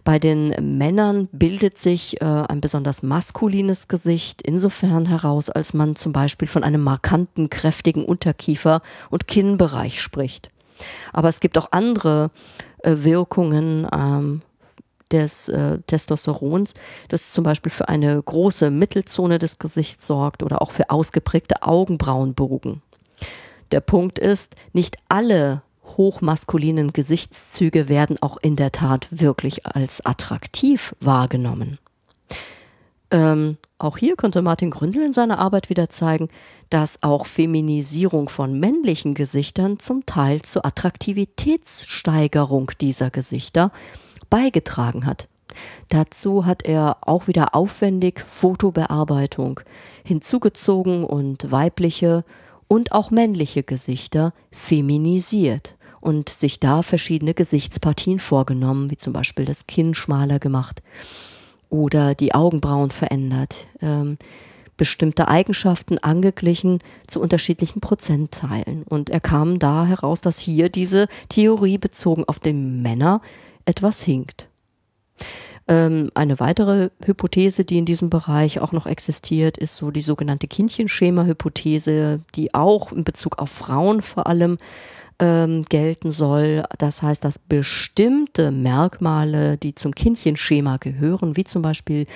Bei 0.05 0.19
den 0.19 0.77
Männern 0.77 1.27
bildet 1.33 1.77
sich 1.77 2.21
äh, 2.21 2.25
ein 2.25 2.61
besonders 2.61 3.03
maskulines 3.03 3.89
Gesicht 3.89 4.41
insofern 4.41 5.05
heraus, 5.05 5.49
als 5.49 5.73
man 5.73 5.97
zum 5.97 6.13
Beispiel 6.13 6.47
von 6.47 6.63
einem 6.63 6.81
markanten, 6.81 7.49
kräftigen 7.49 8.05
Unterkiefer 8.05 8.81
und 9.09 9.27
Kinnbereich 9.27 10.01
spricht. 10.01 10.49
Aber 11.11 11.27
es 11.27 11.41
gibt 11.41 11.57
auch 11.57 11.71
andere 11.71 12.31
äh, 12.83 12.95
Wirkungen 12.99 13.85
ähm, 13.93 14.41
des 15.11 15.49
äh, 15.49 15.79
Testosterons, 15.87 16.73
das 17.07 17.31
zum 17.31 17.43
Beispiel 17.43 17.71
für 17.71 17.89
eine 17.89 18.21
große 18.21 18.69
Mittelzone 18.69 19.39
des 19.39 19.59
Gesichts 19.59 20.07
sorgt 20.07 20.43
oder 20.43 20.61
auch 20.61 20.71
für 20.71 20.89
ausgeprägte 20.89 21.63
Augenbrauenbogen. 21.63 22.81
Der 23.71 23.81
Punkt 23.81 24.19
ist, 24.19 24.55
nicht 24.73 24.97
alle 25.09 25.61
hochmaskulinen 25.97 26.93
Gesichtszüge 26.93 27.89
werden 27.89 28.17
auch 28.21 28.37
in 28.41 28.55
der 28.55 28.71
Tat 28.71 29.07
wirklich 29.11 29.65
als 29.65 30.05
attraktiv 30.05 30.95
wahrgenommen. 30.99 31.79
Ähm, 33.11 33.57
auch 33.79 33.97
hier 33.97 34.15
konnte 34.15 34.41
Martin 34.41 34.71
Gründel 34.71 35.03
in 35.03 35.13
seiner 35.13 35.39
Arbeit 35.39 35.69
wieder 35.69 35.89
zeigen, 35.89 36.29
dass 36.69 37.01
auch 37.01 37.25
Feminisierung 37.25 38.29
von 38.29 38.59
männlichen 38.59 39.15
Gesichtern 39.15 39.79
zum 39.79 40.05
Teil 40.05 40.43
zur 40.43 40.65
Attraktivitätssteigerung 40.65 42.71
dieser 42.81 43.09
Gesichter 43.09 43.71
beigetragen 44.29 45.05
hat. 45.05 45.27
Dazu 45.89 46.45
hat 46.45 46.63
er 46.63 46.97
auch 47.01 47.27
wieder 47.27 47.55
aufwendig 47.55 48.19
Fotobearbeitung 48.19 49.59
hinzugezogen 50.03 51.03
und 51.03 51.51
weibliche 51.51 52.23
und 52.67 52.91
auch 52.91 53.11
männliche 53.11 53.63
Gesichter 53.63 54.33
feminisiert 54.51 55.75
und 56.01 56.29
sich 56.29 56.59
da 56.59 56.81
verschiedene 56.81 57.33
Gesichtspartien 57.33 58.19
vorgenommen, 58.19 58.91
wie 58.91 58.97
zum 58.97 59.13
Beispiel 59.13 59.45
das 59.45 59.67
Kinn 59.67 59.93
schmaler 59.95 60.39
gemacht 60.39 60.81
oder 61.69 62.15
die 62.15 62.33
Augenbrauen 62.33 62.91
verändert, 62.91 63.67
ähm, 63.81 64.17
bestimmte 64.77 65.27
Eigenschaften 65.27 65.97
angeglichen 65.97 66.79
zu 67.05 67.19
unterschiedlichen 67.19 67.81
Prozentteilen. 67.81 68.83
Und 68.83 69.09
er 69.09 69.19
kam 69.19 69.59
da 69.59 69.85
heraus, 69.85 70.21
dass 70.21 70.39
hier 70.39 70.69
diese 70.69 71.07
Theorie 71.27 71.77
bezogen 71.77 72.23
auf 72.25 72.39
den 72.39 72.81
Männer 72.81 73.21
etwas 73.69 74.01
hinkt. 74.01 74.47
Ähm, 75.67 76.09
eine 76.15 76.39
weitere 76.39 76.89
Hypothese, 77.05 77.63
die 77.63 77.77
in 77.77 77.85
diesem 77.85 78.09
Bereich 78.09 78.59
auch 78.59 78.71
noch 78.71 78.87
existiert, 78.87 79.59
ist 79.59 79.75
so 79.75 79.91
die 79.91 80.01
sogenannte 80.01 80.47
Kindchenschema-Hypothese, 80.47 82.21
die 82.35 82.55
auch 82.55 82.91
in 82.91 83.03
Bezug 83.03 83.37
auf 83.37 83.51
Frauen 83.51 84.01
vor 84.01 84.25
allem 84.25 84.57
ähm, 85.19 85.63
gelten 85.69 86.11
soll. 86.11 86.63
Das 86.77 87.01
heißt, 87.01 87.23
dass 87.23 87.39
bestimmte 87.39 88.51
Merkmale, 88.51 89.57
die 89.57 89.75
zum 89.75 89.93
Kindchenschema 89.93 90.77
gehören, 90.77 91.35
wie 91.37 91.43
zum 91.43 91.61
Beispiel 91.61 92.07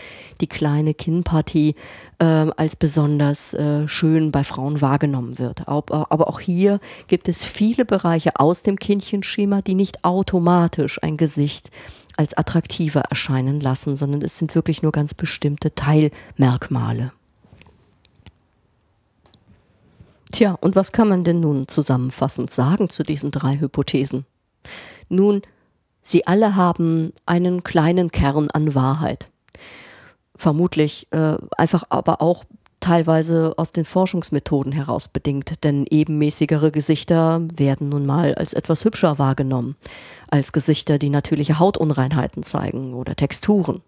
die 0.41 0.47
kleine 0.47 0.93
Kinnpartie, 0.93 1.75
äh, 2.19 2.25
als 2.25 2.75
besonders 2.75 3.53
äh, 3.53 3.87
schön 3.87 4.31
bei 4.31 4.43
Frauen 4.43 4.81
wahrgenommen 4.81 5.39
wird. 5.39 5.67
Aber, 5.67 6.11
aber 6.11 6.27
auch 6.27 6.39
hier 6.39 6.79
gibt 7.07 7.27
es 7.27 7.43
viele 7.43 7.85
Bereiche 7.85 8.39
aus 8.39 8.63
dem 8.63 8.77
Kindchenschema, 8.77 9.61
die 9.61 9.75
nicht 9.75 10.03
automatisch 10.03 11.01
ein 11.03 11.17
Gesicht 11.17 11.69
als 12.15 12.37
attraktiver 12.37 13.01
erscheinen 13.01 13.59
lassen, 13.59 13.97
sondern 13.97 14.21
es 14.21 14.37
sind 14.37 14.55
wirklich 14.55 14.81
nur 14.83 14.91
ganz 14.91 15.13
bestimmte 15.13 15.73
Teilmerkmale. 15.73 17.11
Tja, 20.33 20.57
und 20.61 20.75
was 20.75 20.91
kann 20.91 21.09
man 21.09 21.23
denn 21.23 21.41
nun 21.41 21.67
zusammenfassend 21.67 22.49
sagen 22.49 22.89
zu 22.89 23.03
diesen 23.03 23.29
drei 23.29 23.59
Hypothesen? 23.59 24.25
Nun, 25.07 25.43
sie 26.01 26.25
alle 26.25 26.55
haben 26.55 27.13
einen 27.27 27.61
kleinen 27.63 28.09
Kern 28.09 28.49
an 28.49 28.73
Wahrheit. 28.73 29.29
Vermutlich 30.35 31.07
äh, 31.11 31.35
einfach 31.55 31.83
aber 31.89 32.19
auch 32.19 32.45
teilweise 32.79 33.53
aus 33.57 33.73
den 33.73 33.85
Forschungsmethoden 33.85 34.71
heraus 34.71 35.07
bedingt, 35.07 35.63
denn 35.63 35.85
ebenmäßigere 35.87 36.71
Gesichter 36.71 37.47
werden 37.55 37.89
nun 37.89 38.07
mal 38.07 38.33
als 38.33 38.53
etwas 38.53 38.85
hübscher 38.85 39.19
wahrgenommen, 39.19 39.75
als 40.31 40.51
Gesichter, 40.51 40.97
die 40.97 41.11
natürliche 41.11 41.59
Hautunreinheiten 41.59 42.41
zeigen 42.41 42.93
oder 42.93 43.15
Texturen 43.15 43.83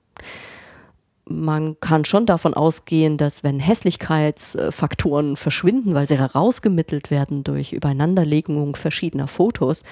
man 1.28 1.80
kann 1.80 2.06
schon 2.06 2.26
davon 2.26 2.54
ausgehen, 2.54 3.18
dass 3.18 3.44
wenn 3.44 3.60
Hässlichkeitsfaktoren 3.60 5.38
verschwinden, 5.38 5.96
weil 5.96 6.08
sie 6.08 6.18
herausgemittelt 6.18 7.10
werden 7.12 7.44
durch 7.44 7.74
Übereinanderlegung 7.74 8.76
verschiedener 8.76 9.28
Fotos, 9.28 9.84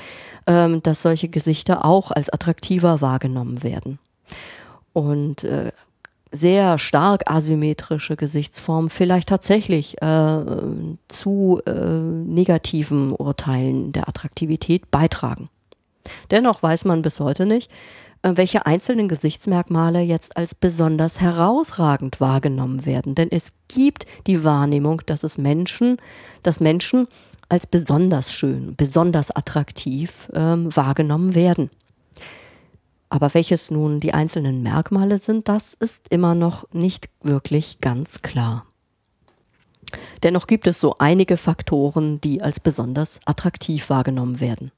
ähm, 0.46 0.84
dass 0.84 1.02
solche 1.02 1.30
Gesichter 1.30 1.86
auch 1.86 2.12
als 2.12 2.30
attraktiver 2.30 3.02
wahrgenommen 3.02 3.64
werden. 3.64 4.00
Und 4.94 5.44
äh, 5.44 5.72
sehr 6.32 6.80
stark 6.80 7.30
asymmetrische 7.30 8.16
Gesichtsformen 8.16 8.90
vielleicht 8.90 9.30
tatsächlich 9.30 10.02
äh, 10.02 10.44
zu 11.08 11.62
äh, 11.66 11.72
negativen 11.72 13.14
Urteilen 13.14 13.92
der 13.92 14.08
Attraktivität 14.08 14.90
beitragen. 14.90 15.50
Dennoch 16.32 16.64
weiß 16.64 16.86
man 16.86 17.02
bis 17.02 17.20
heute 17.20 17.46
nicht, 17.46 17.72
welche 18.24 18.66
einzelnen 18.66 19.10
Gesichtsmerkmale 19.10 20.02
jetzt 20.02 20.38
als 20.38 20.56
besonders 20.56 21.20
herausragend 21.20 22.22
wahrgenommen 22.22 22.86
werden. 22.86 23.16
Denn 23.16 23.30
es 23.32 23.54
gibt 23.68 24.06
die 24.28 24.44
Wahrnehmung, 24.44 25.02
dass 25.06 25.24
es 25.24 25.38
Menschen, 25.38 25.98
dass 26.42 26.62
Menschen 26.62 27.08
als 27.50 27.68
besonders 27.68 28.32
schön, 28.32 28.76
besonders 28.76 29.30
attraktiv 29.32 30.32
ähm, 30.34 30.74
wahrgenommen 30.76 31.36
werden. 31.36 31.70
Aber 33.10 33.34
welches 33.34 33.70
nun 33.70 34.00
die 34.00 34.14
einzelnen 34.14 34.64
Merkmale 34.64 35.20
sind, 35.20 35.48
das 35.48 35.74
ist 35.74 36.08
immer 36.08 36.34
noch 36.34 36.68
nicht 36.74 37.10
wirklich 37.22 37.80
ganz 37.82 38.22
klar. 38.22 38.66
Dennoch 40.24 40.48
gibt 40.48 40.66
es 40.66 40.80
so 40.80 40.96
einige 40.98 41.38
Faktoren, 41.38 42.20
die 42.22 42.42
als 42.42 42.60
besonders 42.60 43.20
attraktiv 43.26 43.90
wahrgenommen 43.90 44.40
werden. 44.40 44.72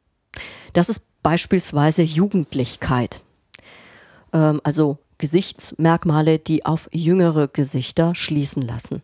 Das 0.73 0.89
ist 0.89 1.03
beispielsweise 1.23 2.01
Jugendlichkeit 2.01 3.21
ähm, 4.35 4.61
also 4.63 4.99
Gesichtsmerkmale, 5.17 6.37
die 6.37 6.65
auf 6.65 6.89
jüngere 6.91 7.47
Gesichter 7.47 8.13
schließen 8.13 8.61
lassen. 8.61 9.01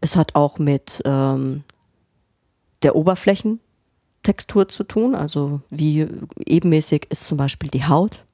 Es 0.00 0.16
hat 0.16 0.34
auch 0.34 0.58
mit 0.58 1.02
ähm, 1.04 1.64
der 2.82 2.96
Oberflächentextur 2.96 4.68
zu 4.68 4.84
tun, 4.84 5.14
also 5.14 5.60
wie 5.68 6.06
ebenmäßig 6.46 7.06
ist 7.10 7.26
zum 7.26 7.36
Beispiel 7.36 7.68
die 7.68 7.84
Haut. 7.84 8.24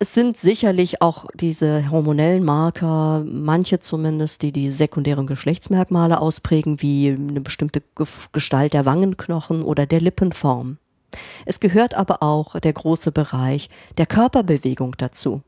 Es 0.00 0.12
sind 0.12 0.36
sicherlich 0.36 1.00
auch 1.00 1.26
diese 1.34 1.88
hormonellen 1.90 2.44
Marker, 2.44 3.24
manche 3.26 3.78
zumindest, 3.78 4.42
die 4.42 4.50
die 4.50 4.68
sekundären 4.68 5.26
Geschlechtsmerkmale 5.26 6.20
ausprägen, 6.20 6.82
wie 6.82 7.10
eine 7.10 7.40
bestimmte 7.40 7.80
Gestalt 8.32 8.74
der 8.74 8.84
Wangenknochen 8.84 9.62
oder 9.62 9.86
der 9.86 10.00
Lippenform. 10.00 10.78
Es 11.44 11.60
gehört 11.60 11.94
aber 11.94 12.22
auch 12.22 12.58
der 12.58 12.72
große 12.72 13.12
Bereich 13.12 13.70
der 13.98 14.06
Körperbewegung 14.06 14.96
dazu. 14.96 15.42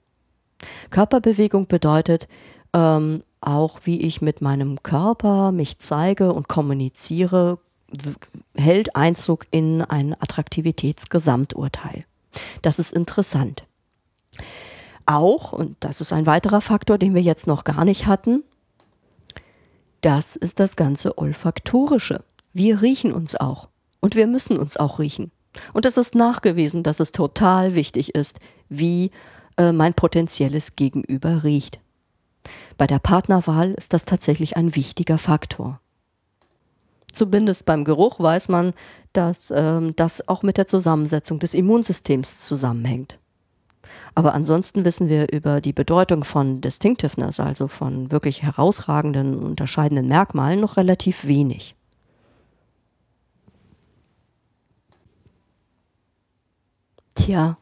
Körperbewegung 0.91 1.67
bedeutet 1.67 2.29
ähm, 2.73 3.23
auch, 3.41 3.81
wie 3.85 4.01
ich 4.01 4.23
mit 4.23 4.41
meinem 4.41 4.83
Körper 4.83 5.53
mich 5.53 5.79
zeige 5.79 6.33
und 6.33 6.49
kommuniziere, 6.49 7.59
hält 8.57 8.97
Einzug 8.97 9.47
in 9.51 9.83
ein 9.83 10.15
Attraktivitätsgesamturteil. 10.21 12.05
Das 12.63 12.79
ist 12.79 12.93
interessant. 12.93 13.65
Auch, 15.07 15.53
und 15.53 15.77
das 15.81 16.01
ist 16.01 16.13
ein 16.13 16.27
weiterer 16.27 16.61
Faktor, 16.61 16.99
den 16.99 17.15
wir 17.15 17.23
jetzt 17.23 17.47
noch 17.47 17.65
gar 17.65 17.85
nicht 17.85 18.07
hatten, 18.07 18.43
das 20.01 20.37
ist 20.37 20.61
das 20.61 20.77
ganze 20.77 21.17
Olfaktorische. 21.19 22.25
Wir 22.53 22.83
riechen 22.83 23.13
uns 23.13 23.37
auch 23.37 23.69
und 24.01 24.17
wir 24.17 24.27
müssen 24.27 24.59
uns 24.59 24.77
auch 24.77 24.99
riechen. 24.99 25.31
Und 25.73 25.87
es 25.87 25.97
ist 25.97 26.15
nachgewiesen, 26.15 26.83
dass 26.83 27.01
es 27.01 27.13
total 27.13 27.75
wichtig 27.75 28.15
ist, 28.15 28.41
wie 28.69 29.11
äh, 29.57 29.73
mein 29.73 29.95
potenzielles 29.95 30.77
Gegenüber 30.77 31.45
riecht. 31.45 31.81
Bei 32.79 32.87
der 32.87 32.99
Partnerwahl 32.99 33.73
ist 33.73 33.93
das 33.93 34.05
tatsächlich 34.05 34.57
ein 34.57 34.77
wichtiger 34.77 35.19
Faktor. 35.19 35.81
Zumindest 37.13 37.65
beim 37.65 37.85
Geruch 37.85 38.21
weiß 38.21 38.49
man, 38.49 38.73
dass 39.13 39.51
ähm, 39.51 39.97
das 39.97 40.29
auch 40.29 40.43
mit 40.43 40.59
der 40.59 40.67
Zusammensetzung 40.67 41.39
des 41.39 41.55
Immunsystems 41.55 42.41
zusammenhängt. 42.41 43.19
Aber 44.15 44.35
ansonsten 44.35 44.85
wissen 44.85 45.09
wir 45.09 45.33
über 45.33 45.61
die 45.61 45.73
Bedeutung 45.73 46.25
von 46.25 46.61
Distinctiveness, 46.61 47.41
also 47.41 47.69
von 47.69 48.11
wirklich 48.11 48.43
herausragenden, 48.43 49.39
unterscheidenden 49.39 50.09
Merkmalen, 50.09 50.61
noch 50.61 50.77
relativ 50.77 51.27
wenig. 51.27 51.75
Tja, 57.17 57.57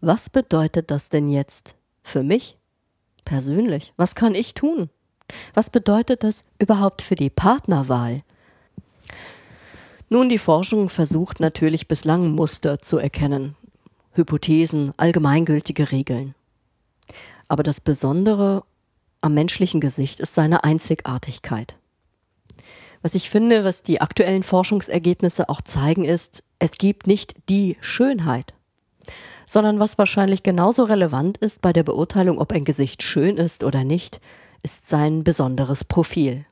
was 0.00 0.30
bedeutet 0.30 0.90
das 0.90 1.08
denn 1.08 1.28
jetzt 1.28 1.74
für 2.02 2.22
mich 2.22 2.58
persönlich? 3.24 3.92
Was 3.96 4.14
kann 4.14 4.34
ich 4.34 4.54
tun? 4.54 4.88
Was 5.54 5.70
bedeutet 5.70 6.22
das 6.22 6.44
überhaupt 6.58 7.02
für 7.02 7.16
die 7.16 7.30
Partnerwahl? 7.30 8.22
Nun, 10.10 10.28
die 10.28 10.38
Forschung 10.38 10.88
versucht 10.88 11.40
natürlich 11.40 11.88
bislang 11.88 12.32
Muster 12.32 12.82
zu 12.82 12.98
erkennen, 12.98 13.56
Hypothesen, 14.12 14.92
allgemeingültige 14.96 15.90
Regeln. 15.92 16.34
Aber 17.48 17.62
das 17.62 17.80
Besondere 17.80 18.64
am 19.22 19.34
menschlichen 19.34 19.80
Gesicht 19.80 20.20
ist 20.20 20.34
seine 20.34 20.62
Einzigartigkeit. 20.62 21.76
Was 23.02 23.14
ich 23.14 23.30
finde, 23.30 23.64
was 23.64 23.82
die 23.82 24.00
aktuellen 24.00 24.42
Forschungsergebnisse 24.42 25.48
auch 25.48 25.62
zeigen, 25.62 26.04
ist, 26.04 26.42
es 26.58 26.72
gibt 26.72 27.06
nicht 27.06 27.34
die 27.48 27.76
Schönheit 27.80 28.54
sondern 29.50 29.80
was 29.80 29.98
wahrscheinlich 29.98 30.44
genauso 30.44 30.84
relevant 30.84 31.36
ist 31.38 31.60
bei 31.60 31.72
der 31.72 31.82
Beurteilung, 31.82 32.38
ob 32.38 32.52
ein 32.52 32.64
Gesicht 32.64 33.02
schön 33.02 33.36
ist 33.36 33.64
oder 33.64 33.82
nicht, 33.82 34.20
ist 34.62 34.88
sein 34.88 35.24
besonderes 35.24 35.82
Profil. 35.82 36.46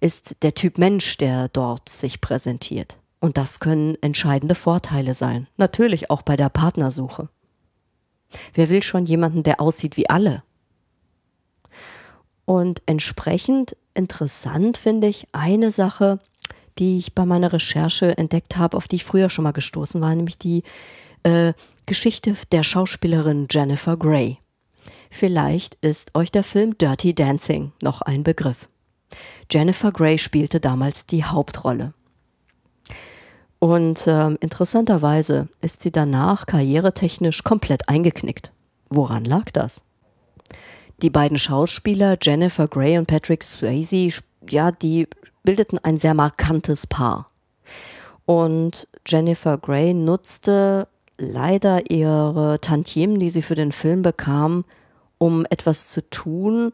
ist 0.00 0.42
der 0.42 0.54
Typ 0.54 0.76
Mensch, 0.76 1.16
der 1.16 1.48
dort 1.48 1.88
sich 1.88 2.20
präsentiert. 2.20 2.98
Und 3.20 3.38
das 3.38 3.60
können 3.60 3.96
entscheidende 4.02 4.54
Vorteile 4.54 5.14
sein. 5.14 5.46
Natürlich 5.56 6.10
auch 6.10 6.20
bei 6.20 6.36
der 6.36 6.50
Partnersuche. 6.50 7.28
Wer 8.52 8.68
will 8.68 8.82
schon 8.82 9.06
jemanden, 9.06 9.42
der 9.42 9.60
aussieht 9.60 9.96
wie 9.96 10.10
alle? 10.10 10.42
Und 12.44 12.82
entsprechend 12.84 13.76
interessant 13.94 14.76
finde 14.76 15.06
ich 15.06 15.28
eine 15.32 15.70
Sache, 15.70 16.18
die 16.78 16.98
ich 16.98 17.14
bei 17.14 17.24
meiner 17.24 17.52
Recherche 17.52 18.18
entdeckt 18.18 18.56
habe, 18.56 18.76
auf 18.76 18.88
die 18.88 18.96
ich 18.96 19.04
früher 19.04 19.30
schon 19.30 19.44
mal 19.44 19.52
gestoßen 19.52 20.00
war, 20.00 20.14
nämlich 20.14 20.36
die 20.36 20.64
äh, 21.22 21.52
Geschichte 21.86 22.34
der 22.52 22.62
Schauspielerin 22.62 23.48
Jennifer 23.50 23.96
Grey. 23.96 24.38
Vielleicht 25.10 25.74
ist 25.76 26.14
euch 26.14 26.30
der 26.30 26.44
Film 26.44 26.78
Dirty 26.78 27.14
Dancing 27.14 27.72
noch 27.82 28.02
ein 28.02 28.22
Begriff. 28.22 28.68
Jennifer 29.50 29.90
Grey 29.90 30.18
spielte 30.18 30.60
damals 30.60 31.06
die 31.06 31.24
Hauptrolle. 31.24 31.92
Und 33.58 34.06
äh, 34.06 34.30
interessanterweise 34.34 35.48
ist 35.60 35.82
sie 35.82 35.90
danach 35.90 36.46
karrieretechnisch 36.46 37.44
komplett 37.44 37.88
eingeknickt. 37.88 38.52
Woran 38.88 39.24
lag 39.24 39.50
das? 39.52 39.82
Die 41.02 41.10
beiden 41.10 41.38
Schauspieler 41.38 42.16
Jennifer 42.20 42.68
Grey 42.68 42.98
und 42.98 43.06
Patrick 43.06 43.42
Swayze, 43.42 44.22
ja, 44.48 44.70
die 44.70 45.08
bildeten 45.42 45.78
ein 45.78 45.98
sehr 45.98 46.14
markantes 46.14 46.86
Paar. 46.86 47.30
Und 48.26 48.86
Jennifer 49.06 49.58
Grey 49.58 49.92
nutzte 49.92 50.88
leider 51.20 51.90
ihre 51.90 52.60
Tantiemen, 52.60 53.18
die 53.18 53.30
sie 53.30 53.42
für 53.42 53.54
den 53.54 53.72
Film 53.72 54.02
bekam, 54.02 54.64
um 55.18 55.46
etwas 55.50 55.90
zu 55.90 56.08
tun, 56.08 56.72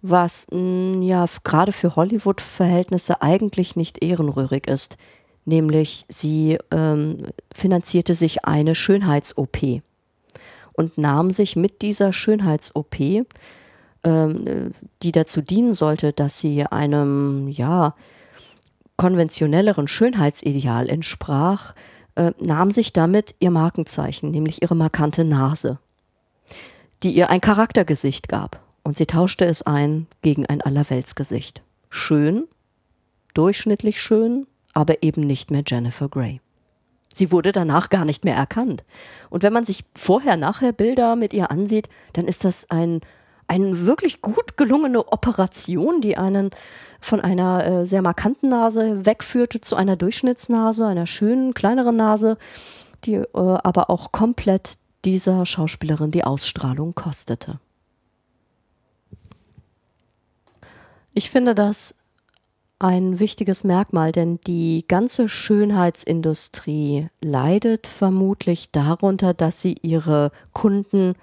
was 0.00 0.46
ja 0.50 1.26
gerade 1.44 1.72
für 1.72 1.96
Hollywood-Verhältnisse 1.96 3.22
eigentlich 3.22 3.76
nicht 3.76 4.02
ehrenrührig 4.02 4.66
ist. 4.66 4.96
Nämlich 5.44 6.04
sie 6.08 6.58
ähm, 6.70 7.18
finanzierte 7.54 8.14
sich 8.14 8.44
eine 8.44 8.74
Schönheits-OP 8.74 9.82
und 10.72 10.98
nahm 10.98 11.30
sich 11.30 11.56
mit 11.56 11.82
dieser 11.82 12.12
Schönheits-OP, 12.12 13.26
ähm, 14.04 14.72
die 15.02 15.12
dazu 15.12 15.40
dienen 15.40 15.74
sollte, 15.74 16.12
dass 16.12 16.38
sie 16.38 16.64
einem 16.64 17.48
ja 17.48 17.94
konventionelleren 18.96 19.88
Schönheitsideal 19.88 20.88
entsprach, 20.88 21.74
äh, 22.14 22.32
nahm 22.38 22.70
sich 22.70 22.92
damit 22.92 23.34
ihr 23.40 23.50
Markenzeichen, 23.50 24.30
nämlich 24.30 24.62
ihre 24.62 24.74
markante 24.74 25.24
Nase, 25.24 25.78
die 27.02 27.12
ihr 27.12 27.30
ein 27.30 27.40
Charaktergesicht 27.40 28.28
gab. 28.28 28.60
Und 28.84 28.96
sie 28.96 29.06
tauschte 29.06 29.44
es 29.44 29.62
ein 29.62 30.06
gegen 30.22 30.46
ein 30.46 30.60
Allerweltsgesicht. 30.60 31.62
Schön, 31.88 32.48
durchschnittlich 33.34 34.00
schön, 34.00 34.46
aber 34.74 35.02
eben 35.02 35.22
nicht 35.22 35.50
mehr 35.50 35.62
Jennifer 35.66 36.08
Grey. 36.08 36.40
Sie 37.14 37.30
wurde 37.30 37.52
danach 37.52 37.90
gar 37.90 38.04
nicht 38.04 38.24
mehr 38.24 38.36
erkannt. 38.36 38.84
Und 39.28 39.42
wenn 39.42 39.52
man 39.52 39.64
sich 39.64 39.84
vorher-nachher 39.96 40.72
Bilder 40.72 41.14
mit 41.16 41.34
ihr 41.34 41.50
ansieht, 41.50 41.88
dann 42.14 42.26
ist 42.26 42.44
das 42.44 42.70
ein, 42.70 43.00
eine 43.52 43.84
wirklich 43.84 44.22
gut 44.22 44.56
gelungene 44.56 45.12
Operation, 45.12 46.00
die 46.00 46.16
einen 46.16 46.50
von 47.00 47.20
einer 47.20 47.66
äh, 47.66 47.86
sehr 47.86 48.00
markanten 48.00 48.48
Nase 48.48 49.04
wegführte 49.04 49.60
zu 49.60 49.76
einer 49.76 49.96
Durchschnittsnase, 49.96 50.86
einer 50.86 51.06
schönen, 51.06 51.52
kleineren 51.52 51.96
Nase, 51.96 52.38
die 53.04 53.16
äh, 53.16 53.26
aber 53.34 53.90
auch 53.90 54.10
komplett 54.10 54.78
dieser 55.04 55.44
Schauspielerin 55.44 56.12
die 56.12 56.24
Ausstrahlung 56.24 56.94
kostete. 56.94 57.58
Ich 61.12 61.28
finde 61.28 61.54
das 61.54 61.96
ein 62.78 63.20
wichtiges 63.20 63.64
Merkmal, 63.64 64.12
denn 64.12 64.40
die 64.46 64.86
ganze 64.88 65.28
Schönheitsindustrie 65.28 67.08
leidet 67.20 67.86
vermutlich 67.86 68.70
darunter, 68.70 69.34
dass 69.34 69.60
sie 69.60 69.76
ihre 69.82 70.32
Kunden 70.54 71.16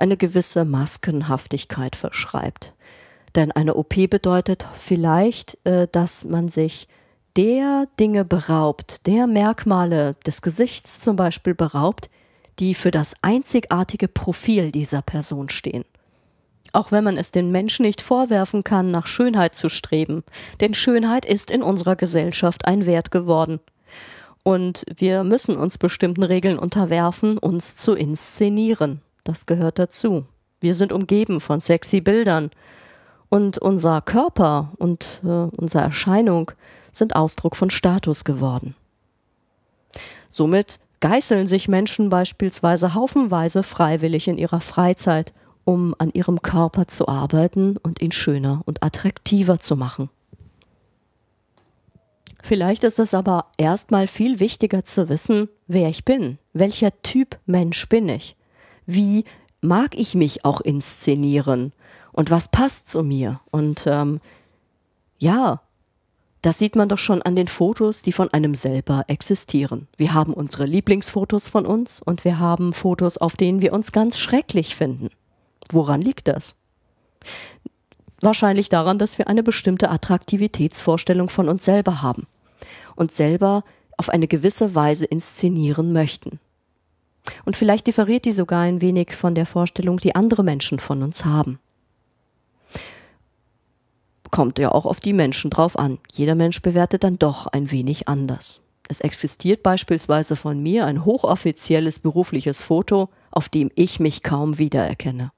eine 0.00 0.16
gewisse 0.16 0.64
Maskenhaftigkeit 0.64 1.96
verschreibt. 1.96 2.74
Denn 3.34 3.52
eine 3.52 3.74
OP 3.74 3.94
bedeutet 4.08 4.66
vielleicht, 4.74 5.58
äh, 5.64 5.86
dass 5.90 6.24
man 6.24 6.48
sich 6.48 6.88
der 7.36 7.86
Dinge 7.98 8.24
beraubt, 8.24 9.06
der 9.06 9.26
Merkmale 9.26 10.16
des 10.26 10.42
Gesichts 10.42 11.00
zum 11.00 11.16
Beispiel 11.16 11.54
beraubt, 11.54 12.10
die 12.58 12.74
für 12.74 12.90
das 12.90 13.14
einzigartige 13.22 14.08
Profil 14.08 14.72
dieser 14.72 15.02
Person 15.02 15.48
stehen. 15.48 15.84
Auch 16.72 16.92
wenn 16.92 17.04
man 17.04 17.16
es 17.16 17.32
den 17.32 17.50
Menschen 17.50 17.84
nicht 17.84 18.00
vorwerfen 18.00 18.64
kann, 18.64 18.90
nach 18.90 19.06
Schönheit 19.06 19.54
zu 19.54 19.68
streben. 19.68 20.22
Denn 20.60 20.74
Schönheit 20.74 21.24
ist 21.24 21.50
in 21.50 21.62
unserer 21.62 21.96
Gesellschaft 21.96 22.66
ein 22.66 22.86
Wert 22.86 23.10
geworden. 23.10 23.60
Und 24.42 24.84
wir 24.94 25.24
müssen 25.24 25.56
uns 25.56 25.78
bestimmten 25.78 26.22
Regeln 26.22 26.58
unterwerfen, 26.58 27.38
uns 27.38 27.76
zu 27.76 27.94
inszenieren. 27.94 29.02
Das 29.24 29.46
gehört 29.46 29.78
dazu. 29.78 30.26
Wir 30.60 30.74
sind 30.74 30.92
umgeben 30.92 31.40
von 31.40 31.60
sexy 31.60 32.00
Bildern. 32.00 32.50
Und 33.28 33.58
unser 33.58 34.00
Körper 34.00 34.72
und 34.78 35.20
äh, 35.22 35.28
unsere 35.28 35.84
Erscheinung 35.84 36.50
sind 36.90 37.14
Ausdruck 37.14 37.54
von 37.54 37.70
Status 37.70 38.24
geworden. 38.24 38.74
Somit 40.28 40.80
geißeln 41.00 41.46
sich 41.46 41.68
Menschen 41.68 42.10
beispielsweise 42.10 42.94
haufenweise 42.94 43.62
freiwillig 43.62 44.26
in 44.28 44.36
ihrer 44.36 44.60
Freizeit 44.60 45.32
um 45.64 45.94
an 45.98 46.10
ihrem 46.12 46.42
Körper 46.42 46.88
zu 46.88 47.08
arbeiten 47.08 47.76
und 47.76 48.00
ihn 48.00 48.12
schöner 48.12 48.62
und 48.66 48.82
attraktiver 48.82 49.60
zu 49.60 49.76
machen. 49.76 50.10
Vielleicht 52.42 52.84
ist 52.84 52.98
es 52.98 53.12
aber 53.12 53.46
erstmal 53.58 54.06
viel 54.06 54.40
wichtiger 54.40 54.84
zu 54.84 55.08
wissen, 55.08 55.48
wer 55.66 55.88
ich 55.88 56.04
bin, 56.04 56.38
welcher 56.52 57.02
Typ 57.02 57.38
Mensch 57.46 57.88
bin 57.88 58.08
ich, 58.08 58.34
wie 58.86 59.24
mag 59.60 59.96
ich 59.96 60.14
mich 60.14 60.44
auch 60.44 60.60
inszenieren 60.60 61.72
und 62.12 62.30
was 62.30 62.48
passt 62.48 62.88
zu 62.88 63.02
mir. 63.02 63.40
Und 63.50 63.84
ähm, 63.86 64.20
ja, 65.18 65.60
das 66.42 66.58
sieht 66.58 66.74
man 66.74 66.88
doch 66.88 66.98
schon 66.98 67.20
an 67.20 67.36
den 67.36 67.48
Fotos, 67.48 68.02
die 68.02 68.12
von 68.12 68.32
einem 68.32 68.54
selber 68.54 69.04
existieren. 69.08 69.88
Wir 69.98 70.14
haben 70.14 70.32
unsere 70.32 70.64
Lieblingsfotos 70.64 71.48
von 71.48 71.66
uns 71.66 72.00
und 72.00 72.24
wir 72.24 72.38
haben 72.38 72.72
Fotos, 72.72 73.18
auf 73.18 73.36
denen 73.36 73.60
wir 73.60 73.72
uns 73.74 73.92
ganz 73.92 74.18
schrecklich 74.18 74.74
finden. 74.74 75.10
Woran 75.70 76.00
liegt 76.00 76.28
das? 76.28 76.56
Wahrscheinlich 78.22 78.70
daran, 78.70 78.98
dass 78.98 79.18
wir 79.18 79.28
eine 79.28 79.42
bestimmte 79.42 79.90
Attraktivitätsvorstellung 79.90 81.28
von 81.28 81.48
uns 81.48 81.64
selber 81.64 82.02
haben 82.02 82.26
und 82.96 83.12
selber 83.12 83.62
auf 83.96 84.08
eine 84.08 84.26
gewisse 84.26 84.74
Weise 84.74 85.04
inszenieren 85.04 85.92
möchten. 85.92 86.40
Und 87.44 87.56
vielleicht 87.56 87.86
differiert 87.86 88.24
die 88.24 88.32
sogar 88.32 88.62
ein 88.62 88.80
wenig 88.80 89.14
von 89.14 89.34
der 89.34 89.46
Vorstellung, 89.46 89.98
die 89.98 90.14
andere 90.14 90.42
Menschen 90.42 90.78
von 90.78 91.02
uns 91.02 91.24
haben. 91.24 91.58
Kommt 94.30 94.58
ja 94.58 94.70
auch 94.70 94.86
auf 94.86 95.00
die 95.00 95.12
Menschen 95.12 95.50
drauf 95.50 95.78
an. 95.78 95.98
Jeder 96.12 96.34
Mensch 96.34 96.62
bewertet 96.62 97.04
dann 97.04 97.18
doch 97.18 97.46
ein 97.48 97.70
wenig 97.70 98.08
anders. 98.08 98.60
Es 98.88 99.00
existiert 99.00 99.62
beispielsweise 99.62 100.34
von 100.34 100.60
mir 100.60 100.86
ein 100.86 101.04
hochoffizielles 101.04 102.00
berufliches 102.00 102.60
Foto, 102.60 103.08
auf 103.30 103.48
dem 103.48 103.70
ich 103.76 104.00
mich 104.00 104.22
kaum 104.24 104.58
wiedererkenne. 104.58 105.30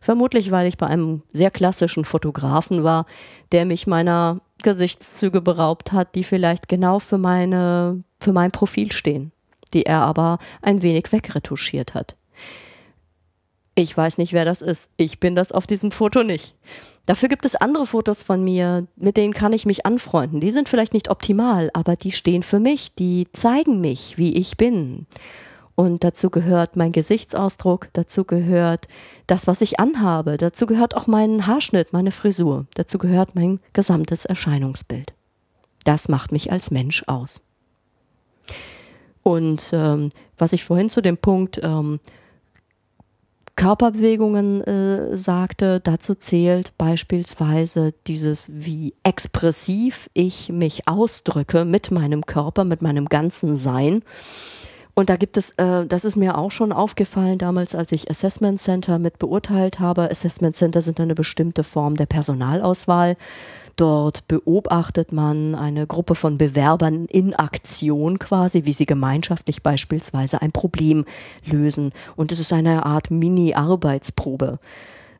Vermutlich, 0.00 0.50
weil 0.50 0.68
ich 0.68 0.78
bei 0.78 0.86
einem 0.86 1.22
sehr 1.32 1.50
klassischen 1.50 2.04
Fotografen 2.04 2.84
war, 2.84 3.06
der 3.50 3.66
mich 3.66 3.86
meiner 3.86 4.40
Gesichtszüge 4.62 5.40
beraubt 5.40 5.92
hat, 5.92 6.14
die 6.14 6.24
vielleicht 6.24 6.68
genau 6.68 6.98
für 6.98 7.18
meine, 7.18 8.04
für 8.20 8.32
mein 8.32 8.52
Profil 8.52 8.92
stehen, 8.92 9.31
die 9.74 9.86
er 9.86 10.00
aber 10.00 10.38
ein 10.60 10.82
wenig 10.82 11.12
wegretuschiert 11.12 11.94
hat. 11.94 12.16
Ich 13.74 13.96
weiß 13.96 14.18
nicht, 14.18 14.32
wer 14.32 14.44
das 14.44 14.60
ist. 14.60 14.90
Ich 14.96 15.18
bin 15.18 15.34
das 15.34 15.50
auf 15.50 15.66
diesem 15.66 15.90
Foto 15.90 16.22
nicht. 16.22 16.54
Dafür 17.06 17.28
gibt 17.28 17.44
es 17.44 17.56
andere 17.56 17.86
Fotos 17.86 18.22
von 18.22 18.44
mir, 18.44 18.86
mit 18.96 19.16
denen 19.16 19.32
kann 19.32 19.52
ich 19.52 19.66
mich 19.66 19.86
anfreunden. 19.86 20.40
Die 20.40 20.50
sind 20.50 20.68
vielleicht 20.68 20.94
nicht 20.94 21.10
optimal, 21.10 21.70
aber 21.72 21.96
die 21.96 22.12
stehen 22.12 22.42
für 22.42 22.60
mich, 22.60 22.94
die 22.94 23.26
zeigen 23.32 23.80
mich, 23.80 24.18
wie 24.18 24.36
ich 24.36 24.56
bin. 24.56 25.06
Und 25.74 26.04
dazu 26.04 26.30
gehört 26.30 26.76
mein 26.76 26.92
Gesichtsausdruck, 26.92 27.88
dazu 27.94 28.24
gehört 28.24 28.88
das, 29.26 29.46
was 29.46 29.62
ich 29.62 29.80
anhabe, 29.80 30.36
dazu 30.36 30.66
gehört 30.66 30.94
auch 30.94 31.06
mein 31.06 31.46
Haarschnitt, 31.46 31.92
meine 31.92 32.12
Frisur, 32.12 32.66
dazu 32.74 32.98
gehört 32.98 33.34
mein 33.34 33.58
gesamtes 33.72 34.24
Erscheinungsbild. 34.24 35.14
Das 35.84 36.08
macht 36.08 36.30
mich 36.30 36.52
als 36.52 36.70
Mensch 36.70 37.04
aus. 37.08 37.40
Und 39.22 39.70
ähm, 39.72 40.10
was 40.36 40.52
ich 40.52 40.64
vorhin 40.64 40.90
zu 40.90 41.00
dem 41.00 41.16
Punkt 41.16 41.60
ähm, 41.62 42.00
Körperbewegungen 43.54 44.62
äh, 44.62 45.16
sagte, 45.16 45.80
dazu 45.80 46.14
zählt 46.14 46.76
beispielsweise 46.78 47.92
dieses, 48.06 48.50
wie 48.52 48.94
expressiv 49.02 50.08
ich 50.14 50.48
mich 50.48 50.88
ausdrücke 50.88 51.64
mit 51.64 51.90
meinem 51.90 52.24
Körper, 52.24 52.64
mit 52.64 52.82
meinem 52.82 53.06
ganzen 53.06 53.56
Sein 53.56 54.02
Und 54.94 55.08
da 55.08 55.16
gibt 55.16 55.36
es, 55.38 55.50
äh, 55.52 55.86
das 55.86 56.04
ist 56.04 56.16
mir 56.16 56.36
auch 56.36 56.50
schon 56.50 56.72
aufgefallen 56.72 57.38
damals, 57.38 57.74
als 57.74 57.92
ich 57.92 58.10
Assessment 58.10 58.60
Center 58.60 58.98
mit 58.98 59.18
beurteilt 59.18 59.78
habe. 59.78 60.10
Assessment 60.10 60.54
Center 60.54 60.82
sind 60.82 61.00
eine 61.00 61.14
bestimmte 61.14 61.64
Form 61.64 61.96
der 61.96 62.06
Personalauswahl. 62.06 63.16
Dort 63.76 64.28
beobachtet 64.28 65.12
man 65.12 65.54
eine 65.54 65.86
Gruppe 65.86 66.14
von 66.14 66.36
Bewerbern 66.36 67.06
in 67.06 67.34
Aktion 67.34 68.18
quasi, 68.18 68.66
wie 68.66 68.74
sie 68.74 68.84
gemeinschaftlich 68.84 69.62
beispielsweise 69.62 70.42
ein 70.42 70.52
Problem 70.52 71.06
lösen. 71.46 71.90
Und 72.14 72.30
es 72.32 72.38
ist 72.38 72.52
eine 72.52 72.84
Art 72.84 73.10
Mini-Arbeitsprobe. 73.10 74.58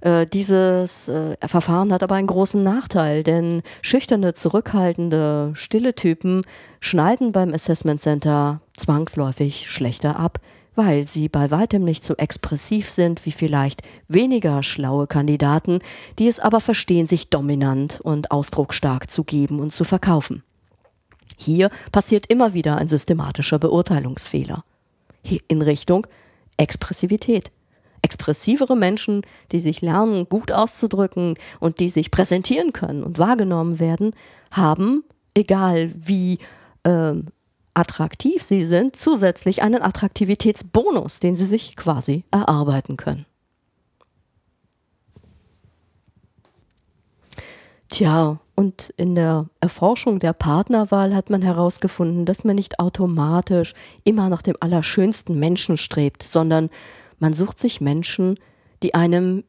Äh, 0.03 0.27
dieses 0.27 1.07
äh, 1.09 1.37
Verfahren 1.47 1.93
hat 1.93 2.03
aber 2.03 2.17
einen 2.17 2.27
großen 2.27 2.62
Nachteil, 2.62 3.23
denn 3.23 3.62
schüchterne, 3.83 4.35
zurückhaltende, 4.35 5.53
stille 5.55 5.95
Typen 5.95 6.43
schneiden 6.81 7.31
beim 7.31 7.55
Assessment 7.55 8.01
Center 8.01 8.61
zwangsläufig 8.77 9.71
schlechter 9.71 10.19
ab, 10.19 10.41
weil 10.75 11.07
sie 11.07 11.29
bei 11.29 11.53
weitem 11.53 11.85
nicht 11.85 12.05
so 12.05 12.17
expressiv 12.17 12.91
sind 12.91 13.25
wie 13.27 13.31
vielleicht 13.31 13.83
weniger 14.09 14.65
schlaue 14.65 15.07
Kandidaten, 15.07 15.79
die 16.19 16.27
es 16.27 16.41
aber 16.41 16.59
verstehen, 16.59 17.07
sich 17.07 17.31
dominant 17.31 18.01
und 18.03 18.33
ausdrucksstark 18.33 19.09
zu 19.09 19.23
geben 19.23 19.61
und 19.61 19.73
zu 19.73 19.85
verkaufen. 19.85 20.43
Hier 21.37 21.71
passiert 21.93 22.27
immer 22.27 22.55
wieder 22.55 22.77
ein 22.77 22.88
systematischer 22.88 23.61
Beurteilungsfehler. 23.61 24.65
Hier 25.23 25.41
in 25.47 25.62
Richtung 25.62 26.09
Expressivität. 26.57 27.53
Expressivere 28.03 28.77
Menschen, 28.77 29.23
die 29.53 29.61
sich 29.61 29.81
lernen, 29.81 30.29
gut 30.29 30.53
auszudrücken 30.53 31.37
und 31.61 31.81
die 31.81 31.88
sich 31.88 32.11
präsentieren 32.11 32.73
können 32.73 33.05
und 33.05 33.19
wahrgenommen 33.19 33.79
werden, 33.79 34.15
haben, 34.51 35.05
egal 35.35 35.91
wie 35.95 36.38
ähm, 36.85 37.27
attraktiv 37.75 38.43
sie 38.43 38.65
sind, 38.65 38.97
zusätzlich 38.97 39.62
einen 39.62 39.83
Attraktivitätsbonus, 39.83 41.21
den 41.21 41.37
sie 41.37 41.47
sich 41.47 41.77
quasi 41.77 42.25
erarbeiten 42.31 42.97
können. 42.97 43.27
Tja, 47.88 48.38
und 48.55 48.93
in 48.97 49.15
der 49.15 49.49
Erforschung 49.61 50.19
der 50.19 50.33
Partnerwahl 50.33 51.15
hat 51.15 51.31
man 51.31 51.43
herausgefunden, 51.43 52.25
dass 52.25 52.45
man 52.45 52.57
nicht 52.57 52.79
automatisch 52.79 53.75
immer 54.05 54.29
nach 54.29 54.41
dem 54.41 54.57
allerschönsten 54.61 55.38
Menschen 55.38 55.77
strebt, 55.77 56.23
sondern 56.23 56.71
man 57.22 57.35
sucht 57.35 57.61
sich 57.61 57.80
Menschen, 57.80 58.35
die 58.82 58.94
einem 58.94 59.44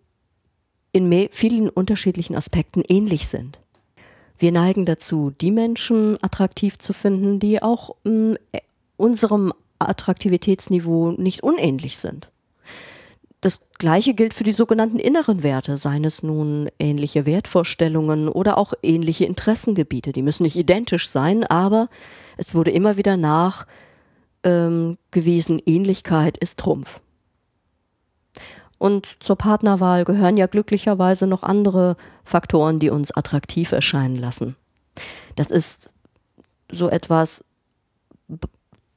in 0.91 1.27
vielen 1.31 1.69
unterschiedlichen 1.69 2.35
Aspekten 2.35 2.83
ähnlich 2.87 3.27
sind. 3.27 3.61
Wir 4.37 4.51
neigen 4.51 4.85
dazu, 4.85 5.31
die 5.31 5.49
Menschen 5.49 6.19
attraktiv 6.21 6.77
zu 6.77 6.93
finden, 6.93 7.39
die 7.39 7.63
auch 7.63 7.95
äh, 8.05 8.35
unserem 8.95 9.53
Attraktivitätsniveau 9.79 11.13
nicht 11.13 11.41
unähnlich 11.41 11.97
sind. 11.97 12.29
Das 13.41 13.67
Gleiche 13.79 14.13
gilt 14.13 14.35
für 14.35 14.43
die 14.43 14.51
sogenannten 14.51 14.99
inneren 14.99 15.41
Werte, 15.41 15.75
seien 15.75 16.05
es 16.05 16.21
nun 16.21 16.69
ähnliche 16.77 17.25
Wertvorstellungen 17.25 18.29
oder 18.29 18.59
auch 18.59 18.73
ähnliche 18.83 19.25
Interessengebiete. 19.25 20.11
Die 20.11 20.21
müssen 20.21 20.43
nicht 20.43 20.57
identisch 20.57 21.09
sein, 21.09 21.43
aber 21.43 21.89
es 22.37 22.53
wurde 22.53 22.69
immer 22.69 22.97
wieder 22.97 23.17
nachgewiesen, 23.17 24.97
ähm, 25.57 25.63
Ähnlichkeit 25.65 26.37
ist 26.37 26.59
Trumpf. 26.59 27.01
Und 28.83 29.23
zur 29.23 29.37
Partnerwahl 29.37 30.03
gehören 30.03 30.35
ja 30.35 30.45
glücklicherweise 30.47 31.25
noch 31.25 31.41
andere 31.43 31.95
Faktoren, 32.25 32.79
die 32.79 32.89
uns 32.89 33.15
attraktiv 33.15 33.71
erscheinen 33.71 34.17
lassen. 34.17 34.57
Das 35.37 35.51
ist 35.51 35.89
so 36.69 36.89
etwas 36.89 37.45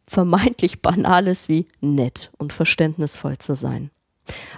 vermeintlich 0.08 0.82
Banales 0.82 1.48
wie 1.48 1.68
nett 1.80 2.32
und 2.36 2.52
verständnisvoll 2.52 3.38
zu 3.38 3.54
sein. 3.54 3.92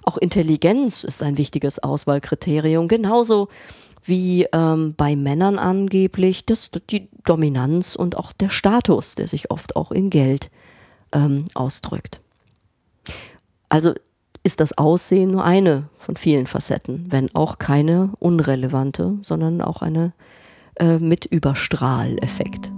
Auch 0.03 0.17
Intelligenz 0.17 1.05
ist 1.05 1.23
ein 1.23 1.37
wichtiges 1.37 1.79
Auswahlkriterium, 1.79 2.89
genauso 2.89 3.49
wie 4.05 4.47
ähm, 4.55 4.95
bei 4.97 5.15
Männern 5.15 5.59
angeblich 5.59 6.47
das, 6.47 6.71
die 6.89 7.11
Dominanz 7.25 7.97
und 7.97 8.17
auch 8.17 8.33
der 8.33 8.49
Status, 8.49 9.15
der 9.15 9.29
sich 9.29 9.51
oft 9.51 9.77
auch 9.77 9.93
in 9.93 10.09
Geld 10.09 10.51
ähm, 11.13 11.45
ausdrückt. 11.53 12.19
Also 13.69 13.93
ist 14.43 14.61
das 14.61 14.77
Aussehen 14.79 15.31
nur 15.31 15.45
eine 15.45 15.89
von 15.95 16.17
vielen 16.17 16.47
Facetten, 16.47 17.07
wenn 17.11 17.35
auch 17.35 17.59
keine 17.59 18.13
unrelevante, 18.19 19.19
sondern 19.23 19.61
auch 19.63 19.83
eine 19.83 20.13
äh, 20.77 20.99
mit 20.99 21.27
Überstrahleffekt. 21.27 22.73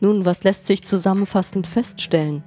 Nun, 0.00 0.24
was 0.24 0.42
lässt 0.42 0.66
sich 0.66 0.82
zusammenfassend 0.82 1.66
feststellen? 1.66 2.42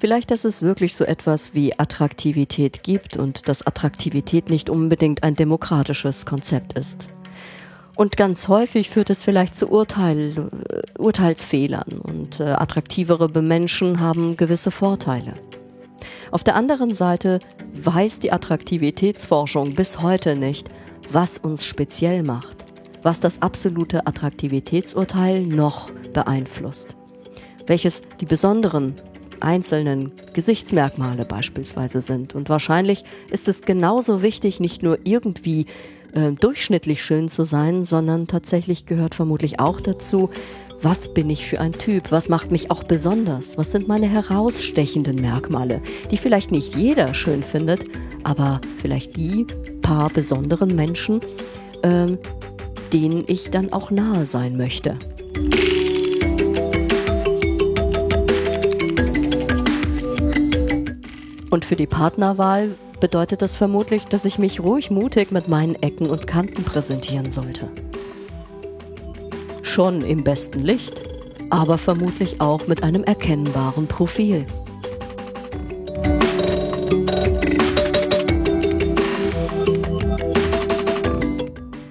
Vielleicht, 0.00 0.30
dass 0.30 0.44
es 0.44 0.62
wirklich 0.62 0.94
so 0.94 1.04
etwas 1.04 1.54
wie 1.54 1.76
Attraktivität 1.76 2.84
gibt 2.84 3.16
und 3.16 3.48
dass 3.48 3.66
Attraktivität 3.66 4.48
nicht 4.48 4.70
unbedingt 4.70 5.24
ein 5.24 5.34
demokratisches 5.34 6.24
Konzept 6.24 6.78
ist. 6.78 7.08
Und 7.96 8.16
ganz 8.16 8.46
häufig 8.46 8.90
führt 8.90 9.10
es 9.10 9.24
vielleicht 9.24 9.56
zu 9.56 9.68
Urteil, 9.68 10.50
äh, 10.68 11.00
Urteilsfehlern 11.00 11.98
und 12.00 12.38
äh, 12.38 12.44
attraktivere 12.44 13.28
Menschen 13.42 13.98
haben 13.98 14.36
gewisse 14.36 14.70
Vorteile. 14.70 15.34
Auf 16.30 16.44
der 16.44 16.54
anderen 16.54 16.94
Seite 16.94 17.40
weiß 17.74 18.20
die 18.20 18.30
Attraktivitätsforschung 18.30 19.74
bis 19.74 20.00
heute 20.00 20.36
nicht, 20.36 20.70
was 21.10 21.38
uns 21.38 21.66
speziell 21.66 22.22
macht, 22.22 22.66
was 23.02 23.18
das 23.18 23.42
absolute 23.42 24.06
Attraktivitätsurteil 24.06 25.42
noch 25.42 25.90
beeinflusst, 26.12 26.94
welches 27.66 28.02
die 28.20 28.26
besonderen 28.26 28.94
einzelnen 29.42 30.12
Gesichtsmerkmale 30.32 31.24
beispielsweise 31.24 32.00
sind. 32.00 32.34
Und 32.34 32.48
wahrscheinlich 32.48 33.04
ist 33.30 33.48
es 33.48 33.62
genauso 33.62 34.22
wichtig, 34.22 34.60
nicht 34.60 34.82
nur 34.82 34.98
irgendwie 35.04 35.66
äh, 36.12 36.32
durchschnittlich 36.32 37.02
schön 37.02 37.28
zu 37.28 37.44
sein, 37.44 37.84
sondern 37.84 38.26
tatsächlich 38.26 38.86
gehört 38.86 39.14
vermutlich 39.14 39.60
auch 39.60 39.80
dazu, 39.80 40.30
was 40.80 41.12
bin 41.12 41.28
ich 41.28 41.46
für 41.46 41.60
ein 41.60 41.72
Typ? 41.72 42.12
Was 42.12 42.28
macht 42.28 42.52
mich 42.52 42.70
auch 42.70 42.84
besonders? 42.84 43.58
Was 43.58 43.72
sind 43.72 43.88
meine 43.88 44.06
herausstechenden 44.06 45.20
Merkmale, 45.20 45.82
die 46.10 46.16
vielleicht 46.16 46.52
nicht 46.52 46.76
jeder 46.76 47.14
schön 47.14 47.42
findet, 47.42 47.84
aber 48.22 48.60
vielleicht 48.80 49.16
die 49.16 49.46
paar 49.82 50.08
besonderen 50.10 50.76
Menschen, 50.76 51.20
äh, 51.82 52.16
denen 52.92 53.24
ich 53.26 53.50
dann 53.50 53.72
auch 53.72 53.90
nahe 53.90 54.24
sein 54.24 54.56
möchte. 54.56 54.98
Und 61.50 61.64
für 61.64 61.76
die 61.76 61.86
Partnerwahl 61.86 62.74
bedeutet 63.00 63.42
das 63.42 63.56
vermutlich, 63.56 64.04
dass 64.04 64.24
ich 64.24 64.38
mich 64.38 64.60
ruhig 64.60 64.90
mutig 64.90 65.30
mit 65.30 65.48
meinen 65.48 65.74
Ecken 65.76 66.10
und 66.10 66.26
Kanten 66.26 66.64
präsentieren 66.64 67.30
sollte. 67.30 67.68
Schon 69.62 70.02
im 70.02 70.24
besten 70.24 70.60
Licht, 70.60 71.02
aber 71.50 71.78
vermutlich 71.78 72.40
auch 72.40 72.66
mit 72.66 72.82
einem 72.82 73.04
erkennbaren 73.04 73.86
Profil. 73.86 74.44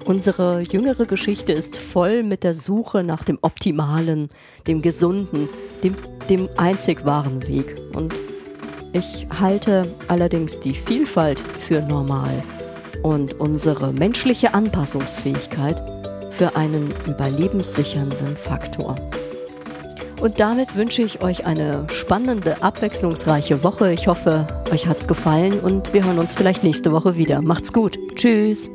Unsere 0.04 0.60
jüngere 0.60 1.04
Geschichte 1.04 1.52
ist 1.52 1.76
voll 1.76 2.22
mit 2.22 2.42
der 2.42 2.54
Suche 2.54 3.02
nach 3.02 3.24
dem 3.24 3.38
Optimalen, 3.42 4.30
dem 4.66 4.82
Gesunden, 4.82 5.48
dem, 5.82 5.96
dem 6.30 6.48
einzig 6.56 7.04
wahren 7.04 7.46
Weg. 7.46 7.76
Und 7.94 8.14
ich 8.92 9.26
halte 9.40 9.86
allerdings 10.08 10.60
die 10.60 10.74
Vielfalt 10.74 11.40
für 11.40 11.80
normal 11.82 12.42
und 13.02 13.38
unsere 13.40 13.92
menschliche 13.92 14.54
Anpassungsfähigkeit 14.54 15.82
für 16.30 16.56
einen 16.56 16.92
überlebenssichernden 17.06 18.36
Faktor. 18.36 18.96
Und 20.20 20.40
damit 20.40 20.74
wünsche 20.74 21.02
ich 21.02 21.22
euch 21.22 21.46
eine 21.46 21.86
spannende, 21.90 22.62
abwechslungsreiche 22.62 23.62
Woche. 23.62 23.92
Ich 23.92 24.08
hoffe, 24.08 24.46
euch 24.72 24.88
hat's 24.88 25.06
gefallen 25.06 25.60
und 25.60 25.92
wir 25.92 26.04
hören 26.04 26.18
uns 26.18 26.34
vielleicht 26.34 26.64
nächste 26.64 26.92
Woche 26.92 27.16
wieder. 27.16 27.40
Macht's 27.40 27.72
gut. 27.72 27.98
Tschüss. 28.16 28.68